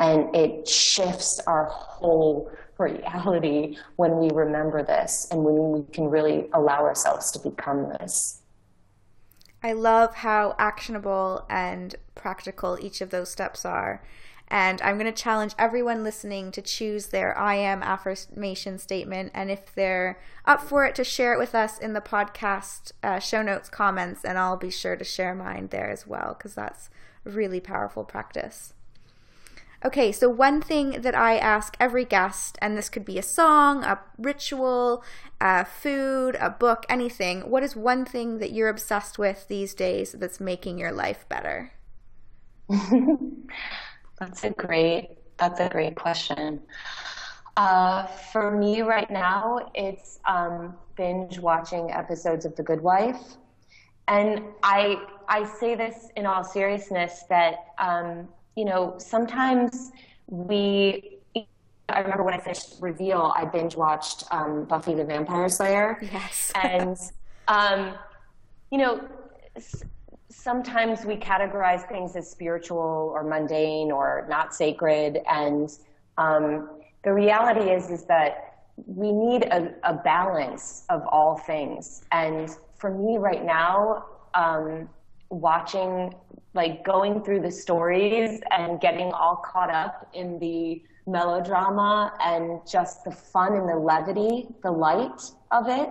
And 0.00 0.34
it 0.34 0.68
shifts 0.68 1.40
our 1.46 1.66
whole 1.66 2.50
reality 2.76 3.78
when 3.96 4.18
we 4.18 4.30
remember 4.30 4.82
this 4.82 5.28
and 5.30 5.42
when 5.42 5.70
we 5.70 5.92
can 5.92 6.08
really 6.10 6.48
allow 6.52 6.82
ourselves 6.82 7.30
to 7.32 7.38
become 7.38 7.88
this. 7.88 8.42
I 9.62 9.72
love 9.72 10.16
how 10.16 10.54
actionable 10.58 11.46
and 11.48 11.94
practical 12.14 12.78
each 12.80 13.00
of 13.00 13.10
those 13.10 13.30
steps 13.30 13.64
are. 13.64 14.02
And 14.48 14.80
I'm 14.82 14.96
going 14.96 15.12
to 15.12 15.22
challenge 15.22 15.54
everyone 15.58 16.04
listening 16.04 16.52
to 16.52 16.62
choose 16.62 17.06
their 17.06 17.36
I 17.36 17.56
am 17.56 17.82
affirmation 17.82 18.78
statement. 18.78 19.32
And 19.34 19.50
if 19.50 19.74
they're 19.74 20.20
up 20.44 20.62
for 20.62 20.84
it, 20.84 20.94
to 20.96 21.04
share 21.04 21.32
it 21.32 21.38
with 21.38 21.54
us 21.54 21.78
in 21.78 21.94
the 21.94 22.00
podcast 22.00 22.92
uh, 23.02 23.18
show 23.18 23.42
notes 23.42 23.68
comments. 23.68 24.24
And 24.24 24.38
I'll 24.38 24.56
be 24.56 24.70
sure 24.70 24.96
to 24.96 25.04
share 25.04 25.34
mine 25.34 25.68
there 25.70 25.90
as 25.90 26.06
well, 26.06 26.34
because 26.38 26.54
that's 26.54 26.90
really 27.24 27.60
powerful 27.60 28.04
practice. 28.04 28.72
Okay, 29.84 30.10
so 30.10 30.28
one 30.28 30.62
thing 30.62 31.02
that 31.02 31.14
I 31.14 31.36
ask 31.36 31.76
every 31.78 32.04
guest, 32.04 32.56
and 32.62 32.76
this 32.76 32.88
could 32.88 33.04
be 33.04 33.18
a 33.18 33.22
song, 33.22 33.84
a 33.84 34.00
ritual, 34.16 35.04
a 35.40 35.64
food, 35.64 36.36
a 36.40 36.50
book, 36.50 36.86
anything. 36.88 37.50
What 37.50 37.62
is 37.62 37.76
one 37.76 38.04
thing 38.04 38.38
that 38.38 38.52
you're 38.52 38.70
obsessed 38.70 39.18
with 39.18 39.46
these 39.48 39.74
days 39.74 40.12
that's 40.12 40.40
making 40.40 40.78
your 40.78 40.92
life 40.92 41.28
better? 41.28 41.72
that's 44.18 44.44
a 44.44 44.50
great 44.50 45.18
that's 45.38 45.60
a 45.60 45.68
great 45.68 45.96
question. 45.96 46.62
Uh, 47.56 48.06
for 48.32 48.50
me 48.50 48.82
right 48.82 49.10
now, 49.10 49.70
it's 49.74 50.18
um, 50.26 50.74
binge 50.96 51.38
watching 51.38 51.90
episodes 51.90 52.44
of 52.44 52.54
The 52.56 52.62
Good 52.62 52.80
Wife, 52.80 53.36
and 54.08 54.42
I 54.62 54.96
I 55.28 55.44
say 55.44 55.74
this 55.74 56.08
in 56.16 56.26
all 56.26 56.44
seriousness 56.44 57.24
that 57.28 57.66
um, 57.78 58.28
you 58.56 58.64
know 58.64 58.94
sometimes 58.98 59.92
we. 60.26 61.12
I 61.88 62.00
remember 62.00 62.24
when 62.24 62.34
I 62.34 62.38
finished 62.38 62.74
Reveal, 62.80 63.32
I 63.36 63.44
binge 63.44 63.76
watched 63.76 64.24
um, 64.32 64.64
Buffy 64.64 64.94
the 64.94 65.04
Vampire 65.04 65.48
Slayer. 65.48 65.98
Yes, 66.02 66.50
and 66.62 66.98
um, 67.46 67.94
you 68.72 68.78
know 68.78 69.08
sometimes 70.28 71.04
we 71.04 71.16
categorize 71.16 71.88
things 71.88 72.16
as 72.16 72.28
spiritual 72.28 73.12
or 73.14 73.22
mundane 73.22 73.90
or 73.90 74.26
not 74.28 74.54
sacred, 74.54 75.20
and 75.30 75.70
um, 76.18 76.70
the 77.04 77.12
reality 77.12 77.70
is 77.70 77.90
is 77.90 78.04
that 78.04 78.46
we 78.86 79.12
need 79.12 79.44
a, 79.44 79.72
a, 79.84 79.94
balance 79.94 80.84
of 80.90 81.06
all 81.06 81.38
things. 81.38 82.02
And 82.12 82.50
for 82.76 82.90
me 82.90 83.16
right 83.16 83.44
now, 83.44 84.04
um, 84.34 84.88
watching, 85.30 86.14
like 86.52 86.84
going 86.84 87.22
through 87.22 87.40
the 87.40 87.50
stories 87.50 88.40
and 88.50 88.80
getting 88.80 89.12
all 89.12 89.36
caught 89.36 89.70
up 89.70 90.10
in 90.12 90.38
the 90.38 90.82
melodrama 91.06 92.12
and 92.20 92.60
just 92.70 93.04
the 93.04 93.10
fun 93.10 93.54
and 93.54 93.68
the 93.68 93.76
levity, 93.76 94.48
the 94.62 94.70
light 94.70 95.22
of 95.52 95.68
it, 95.68 95.90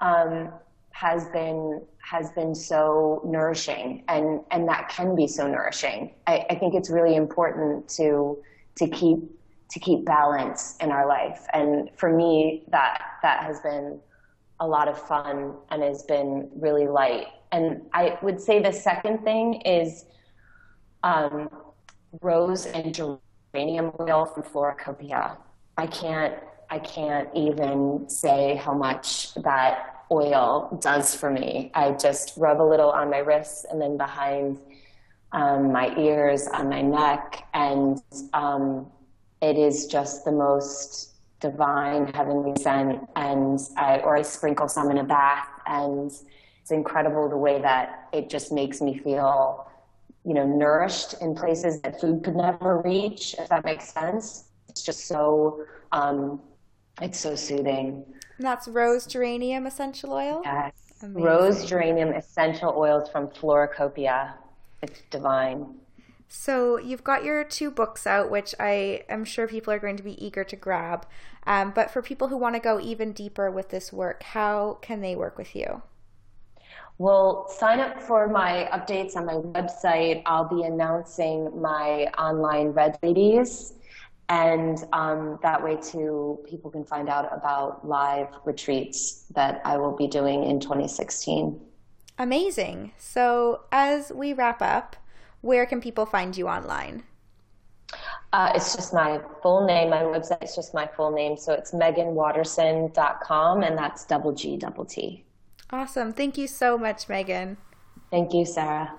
um, 0.00 0.50
has 0.90 1.26
been 1.28 1.80
has 2.04 2.30
been 2.32 2.54
so 2.54 3.22
nourishing 3.24 4.04
and 4.08 4.40
and 4.50 4.68
that 4.68 4.88
can 4.88 5.16
be 5.16 5.26
so 5.26 5.46
nourishing. 5.46 6.12
I, 6.26 6.44
I, 6.50 6.54
think 6.56 6.74
it's 6.74 6.90
really 6.90 7.16
important 7.16 7.88
to 7.90 8.38
to 8.76 8.88
keep 8.88 9.18
to 9.70 9.80
keep 9.80 10.04
balance 10.04 10.76
in 10.80 10.90
our 10.90 11.06
life. 11.08 11.46
And 11.52 11.90
for 11.96 12.14
me 12.14 12.64
that 12.68 13.00
that 13.22 13.42
has 13.44 13.60
been 13.60 13.98
a 14.60 14.66
lot 14.66 14.86
of 14.86 15.00
fun 15.00 15.54
and 15.70 15.82
has 15.82 16.02
been 16.02 16.50
really 16.54 16.86
light. 16.86 17.28
And 17.52 17.82
i 17.92 18.18
would 18.22 18.40
say 18.40 18.60
the 18.60 18.72
second 18.72 19.24
thing 19.24 19.62
is 19.62 20.04
um, 21.02 21.48
rose 22.20 22.66
and 22.66 22.94
geranium 22.94 23.92
oil 24.00 24.26
from 24.26 24.42
Floracopeia. 24.42 25.36
i 25.78 25.86
can't 25.86 26.34
i 26.70 26.78
can't 26.78 27.28
even 27.34 28.08
say 28.08 28.56
how 28.56 28.74
much 28.74 29.34
that 29.34 29.93
oil 30.14 30.78
does 30.80 31.14
for 31.14 31.30
me. 31.30 31.70
I 31.74 31.92
just 31.92 32.34
rub 32.36 32.60
a 32.60 32.68
little 32.72 32.90
on 32.90 33.10
my 33.10 33.18
wrists 33.18 33.66
and 33.70 33.80
then 33.80 33.96
behind 33.96 34.60
um, 35.32 35.72
my 35.72 35.94
ears, 35.96 36.46
on 36.46 36.68
my 36.68 36.80
neck, 36.80 37.48
and 37.54 38.00
um, 38.32 38.86
it 39.42 39.56
is 39.58 39.86
just 39.86 40.24
the 40.24 40.32
most 40.32 41.14
divine 41.40 42.06
heavenly 42.14 42.54
scent. 42.62 43.00
And 43.16 43.58
I, 43.76 43.98
or 43.98 44.16
I 44.16 44.22
sprinkle 44.22 44.68
some 44.68 44.90
in 44.90 44.98
a 44.98 45.04
bath, 45.04 45.48
and 45.66 46.10
it's 46.60 46.70
incredible 46.70 47.28
the 47.28 47.36
way 47.36 47.60
that 47.60 48.08
it 48.12 48.30
just 48.30 48.52
makes 48.52 48.80
me 48.80 48.96
feel, 48.96 49.68
you 50.24 50.34
know, 50.34 50.46
nourished 50.46 51.14
in 51.20 51.34
places 51.34 51.80
that 51.82 52.00
food 52.00 52.22
could 52.24 52.36
never 52.36 52.80
reach. 52.82 53.34
If 53.36 53.48
that 53.48 53.64
makes 53.64 53.92
sense, 53.92 54.44
it's 54.68 54.82
just 54.82 55.06
so. 55.06 55.64
Um, 55.90 56.40
it's 57.02 57.18
so 57.18 57.34
soothing. 57.34 58.04
And 58.38 58.46
that's 58.46 58.68
rose 58.68 59.06
geranium 59.06 59.66
essential 59.66 60.12
oil? 60.12 60.42
Yes. 60.44 60.72
Amazing. 61.02 61.22
Rose 61.22 61.64
geranium 61.64 62.10
essential 62.10 62.74
oils 62.76 63.08
from 63.10 63.28
Floracopeia. 63.28 64.34
It's 64.82 65.02
divine. 65.10 65.74
So 66.28 66.78
you've 66.78 67.04
got 67.04 67.24
your 67.24 67.44
two 67.44 67.70
books 67.70 68.06
out, 68.06 68.30
which 68.30 68.54
I 68.58 69.04
am 69.08 69.24
sure 69.24 69.46
people 69.46 69.72
are 69.72 69.78
going 69.78 69.96
to 69.96 70.02
be 70.02 70.24
eager 70.24 70.42
to 70.44 70.56
grab. 70.56 71.06
Um, 71.46 71.72
but 71.74 71.90
for 71.90 72.02
people 72.02 72.28
who 72.28 72.36
want 72.36 72.54
to 72.56 72.60
go 72.60 72.80
even 72.80 73.12
deeper 73.12 73.50
with 73.50 73.68
this 73.68 73.92
work, 73.92 74.22
how 74.22 74.78
can 74.82 75.00
they 75.00 75.14
work 75.14 75.38
with 75.38 75.54
you? 75.54 75.82
Well, 76.98 77.48
sign 77.48 77.80
up 77.80 78.00
for 78.00 78.28
my 78.28 78.68
updates 78.72 79.16
on 79.16 79.26
my 79.26 79.34
website. 79.34 80.22
I'll 80.26 80.48
be 80.48 80.62
announcing 80.62 81.60
my 81.60 82.06
online 82.18 82.68
Red 82.68 82.98
Ladies 83.02 83.74
and 84.28 84.84
um, 84.92 85.38
that 85.42 85.62
way 85.62 85.76
too 85.76 86.38
people 86.48 86.70
can 86.70 86.84
find 86.84 87.08
out 87.08 87.28
about 87.30 87.86
live 87.86 88.28
retreats 88.44 89.26
that 89.34 89.60
i 89.64 89.76
will 89.76 89.96
be 89.96 90.06
doing 90.06 90.44
in 90.44 90.58
2016 90.60 91.60
amazing. 92.18 92.92
So 92.96 93.62
as 93.72 94.12
we 94.12 94.32
wrap 94.32 94.62
up 94.62 94.96
where 95.44 95.66
can 95.66 95.80
people 95.80 96.06
find 96.06 96.34
you 96.36 96.48
online? 96.48 97.02
Uh, 98.32 98.50
it's 98.54 98.74
just 98.74 98.94
my 98.94 99.20
full 99.42 99.66
name. 99.66 99.90
My 99.90 100.02
website 100.02 100.42
is 100.42 100.56
just 100.56 100.72
my 100.72 100.88
full 100.96 101.12
name. 101.12 101.36
So 101.36 101.52
it's 101.52 101.72
megganwatterson.com 101.72 103.62
and 103.62 103.76
that's 103.76 104.06
double 104.06 104.32
g 104.32 104.56
double 104.56 104.86
t. 104.86 105.24
Awesome. 105.70 106.12
Thank 106.12 106.38
you 106.38 106.46
so 106.46 106.78
much 106.78 107.08
Meggan. 107.08 107.58
Thank 108.10 108.32
you 108.32 108.44
sarah 108.46 108.92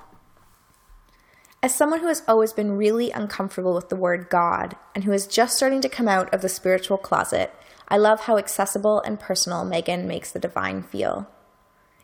as 1.66 1.74
someone 1.74 2.01
who 2.01 2.07
has 2.07 2.22
always 2.28 2.53
been 2.53 2.78
really 2.78 3.09
uncomfortable 3.09 3.74
with 3.74 3.89
the 3.89 3.95
word 3.95 4.30
God 4.30 4.76
and 4.93 5.03
who 5.03 5.11
is 5.11 5.26
just 5.26 5.57
starting 5.57 5.82
to 5.82 5.89
come 5.89 6.07
out 6.07 6.32
of 6.32 6.43
the 6.43 6.47
spiritual 6.47 6.99
closet, 6.99 7.51
I 7.88 7.97
love 7.97 8.20
how 8.20 8.38
accessible 8.38 9.01
and 9.01 9.20
personal 9.20 9.66
Meggan 9.66 10.07
makes 10.07 10.32
the 10.32 10.38
divine 10.38 10.84
feel. 10.84 11.28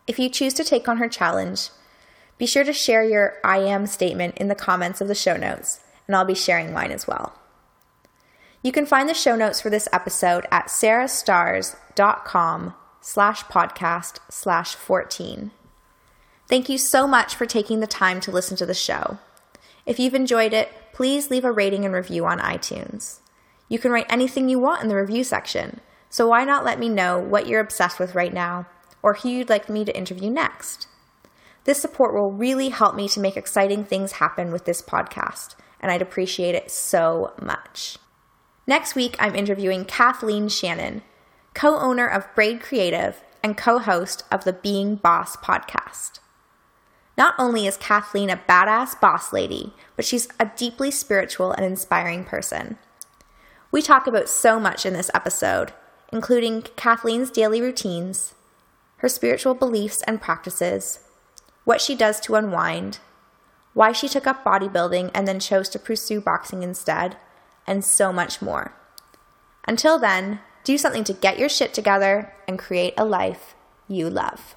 If 0.08 0.18
you 0.18 0.30
choose 0.30 0.56
to 0.56 0.64
take 0.64 0.90
on 0.90 0.98
her 0.98 1.08
challenge, 1.08 1.70
be 2.40 2.48
sure 2.48 2.64
to 2.64 2.74
share 2.74 3.04
your 3.04 3.36
I 3.44 3.60
am 3.60 3.86
statement 3.86 4.40
in 4.40 4.48
the 4.48 4.56
comments 4.56 5.00
of 5.00 5.08
the 5.08 5.14
show 5.14 5.38
notes, 5.38 5.82
and 6.08 6.16
I'll 6.16 6.26
be 6.26 6.34
sharing 6.34 6.74
mine 6.74 6.90
as 6.90 7.06
well. 7.06 7.38
You 8.64 8.72
can 8.72 8.88
find 8.88 9.08
the 9.08 9.14
show 9.14 9.36
notes 9.36 9.62
for 9.62 9.70
this 9.70 9.88
episode 9.94 10.48
at 10.50 10.70
sarahstarrs.com 10.70 12.74
slash 13.00 13.44
podcast 13.44 14.18
slash 14.28 14.74
14. 14.74 15.52
Thank 16.48 16.68
you 16.68 16.80
so 16.80 17.06
much 17.06 17.36
for 17.36 17.46
taking 17.46 17.80
the 17.80 17.86
time 17.86 18.20
to 18.22 18.32
listen 18.32 18.58
to 18.58 18.66
the 18.66 18.74
show. 18.74 19.20
If 19.86 20.00
you've 20.00 20.14
enjoyed 20.14 20.54
it, 20.54 20.70
please 20.94 21.30
leave 21.30 21.46
a 21.46 21.52
rating 21.52 21.86
and 21.86 21.94
review 21.94 22.26
on 22.26 22.40
iTunes. 22.40 23.20
You 23.68 23.80
can 23.80 23.92
write 23.92 24.08
anything 24.10 24.50
you 24.50 24.60
want 24.60 24.84
in 24.84 24.90
the 24.90 24.96
review 24.96 25.24
section, 25.24 25.80
so 26.10 26.28
why 26.28 26.44
not 26.44 26.66
let 26.66 26.80
me 26.80 26.90
know 26.90 27.18
what 27.18 27.48
you're 27.48 27.62
obsessed 27.62 28.00
with 28.00 28.16
right 28.16 28.34
now 28.34 28.68
or 29.02 29.14
who 29.16 29.30
you'd 29.30 29.50
like 29.50 29.70
me 29.70 29.86
to 29.86 29.98
interview 29.98 30.30
next? 30.30 30.88
This 31.64 31.80
support 31.80 32.14
will 32.14 32.32
really 32.32 32.70
help 32.70 32.96
me 32.96 33.08
to 33.10 33.20
make 33.20 33.38
exciting 33.38 33.84
things 33.84 34.14
happen 34.14 34.52
with 34.52 34.66
this 34.66 34.82
podcast, 34.82 35.56
and 35.80 35.92
I'd 35.92 36.02
appreciate 36.02 36.56
it 36.56 36.72
so 36.72 37.34
much. 37.42 37.98
Next 38.66 38.96
week, 38.96 39.16
I'm 39.20 39.36
interviewing 39.36 39.86
Kathleen 39.86 40.50
Shannon, 40.50 41.04
co 41.54 41.78
owner 41.78 42.08
of 42.08 42.34
Braid 42.36 42.62
Creative 42.62 43.24
and 43.44 43.58
co 43.58 43.80
host 43.80 44.24
of 44.32 44.44
the 44.44 44.54
Being 44.54 44.96
Boss 44.96 45.36
podcast. 45.36 46.21
Not 47.18 47.36
only 47.38 47.68
is 47.68 47.78
Kathleen 47.78 48.30
a 48.30 48.38
badass 48.38 49.00
boss 49.00 49.34
lady, 49.34 49.74
but 49.96 50.06
she's 50.06 50.28
a 50.40 50.52
deeply 50.56 50.92
spiritual 50.92 51.52
and 51.52 51.66
inspiring 51.66 52.24
person. 52.24 52.78
We 53.72 53.82
talk 53.82 54.08
about 54.08 54.30
so 54.30 54.60
much 54.60 54.86
in 54.86 54.94
this 54.94 55.12
episode, 55.14 55.74
including 56.12 56.64
Kathleen's 56.76 57.32
daily 57.32 57.62
routines, 57.62 58.34
her 58.98 59.10
spiritual 59.10 59.54
beliefs 59.54 60.02
and 60.04 60.22
practices, 60.22 61.00
what 61.64 61.82
she 61.82 61.96
does 61.96 62.20
to 62.22 62.36
unwind, 62.36 63.00
why 63.74 63.92
she 63.92 64.10
took 64.10 64.28
up 64.28 64.44
bodybuilding 64.44 65.12
and 65.14 65.28
then 65.28 65.40
chose 65.40 65.70
to 65.70 65.80
pursue 65.80 66.20
boxing 66.20 66.64
instead, 66.64 67.18
and 67.66 67.86
so 67.86 68.12
much 68.12 68.42
more. 68.42 68.74
Until 69.68 69.98
then, 69.98 70.40
do 70.64 70.78
something 70.78 71.04
to 71.06 71.14
get 71.14 71.40
your 71.40 71.50
shit 71.50 71.74
together 71.74 72.34
and 72.48 72.60
create 72.60 72.94
a 72.98 73.06
life 73.06 73.56
you 73.88 74.10
love. 74.10 74.56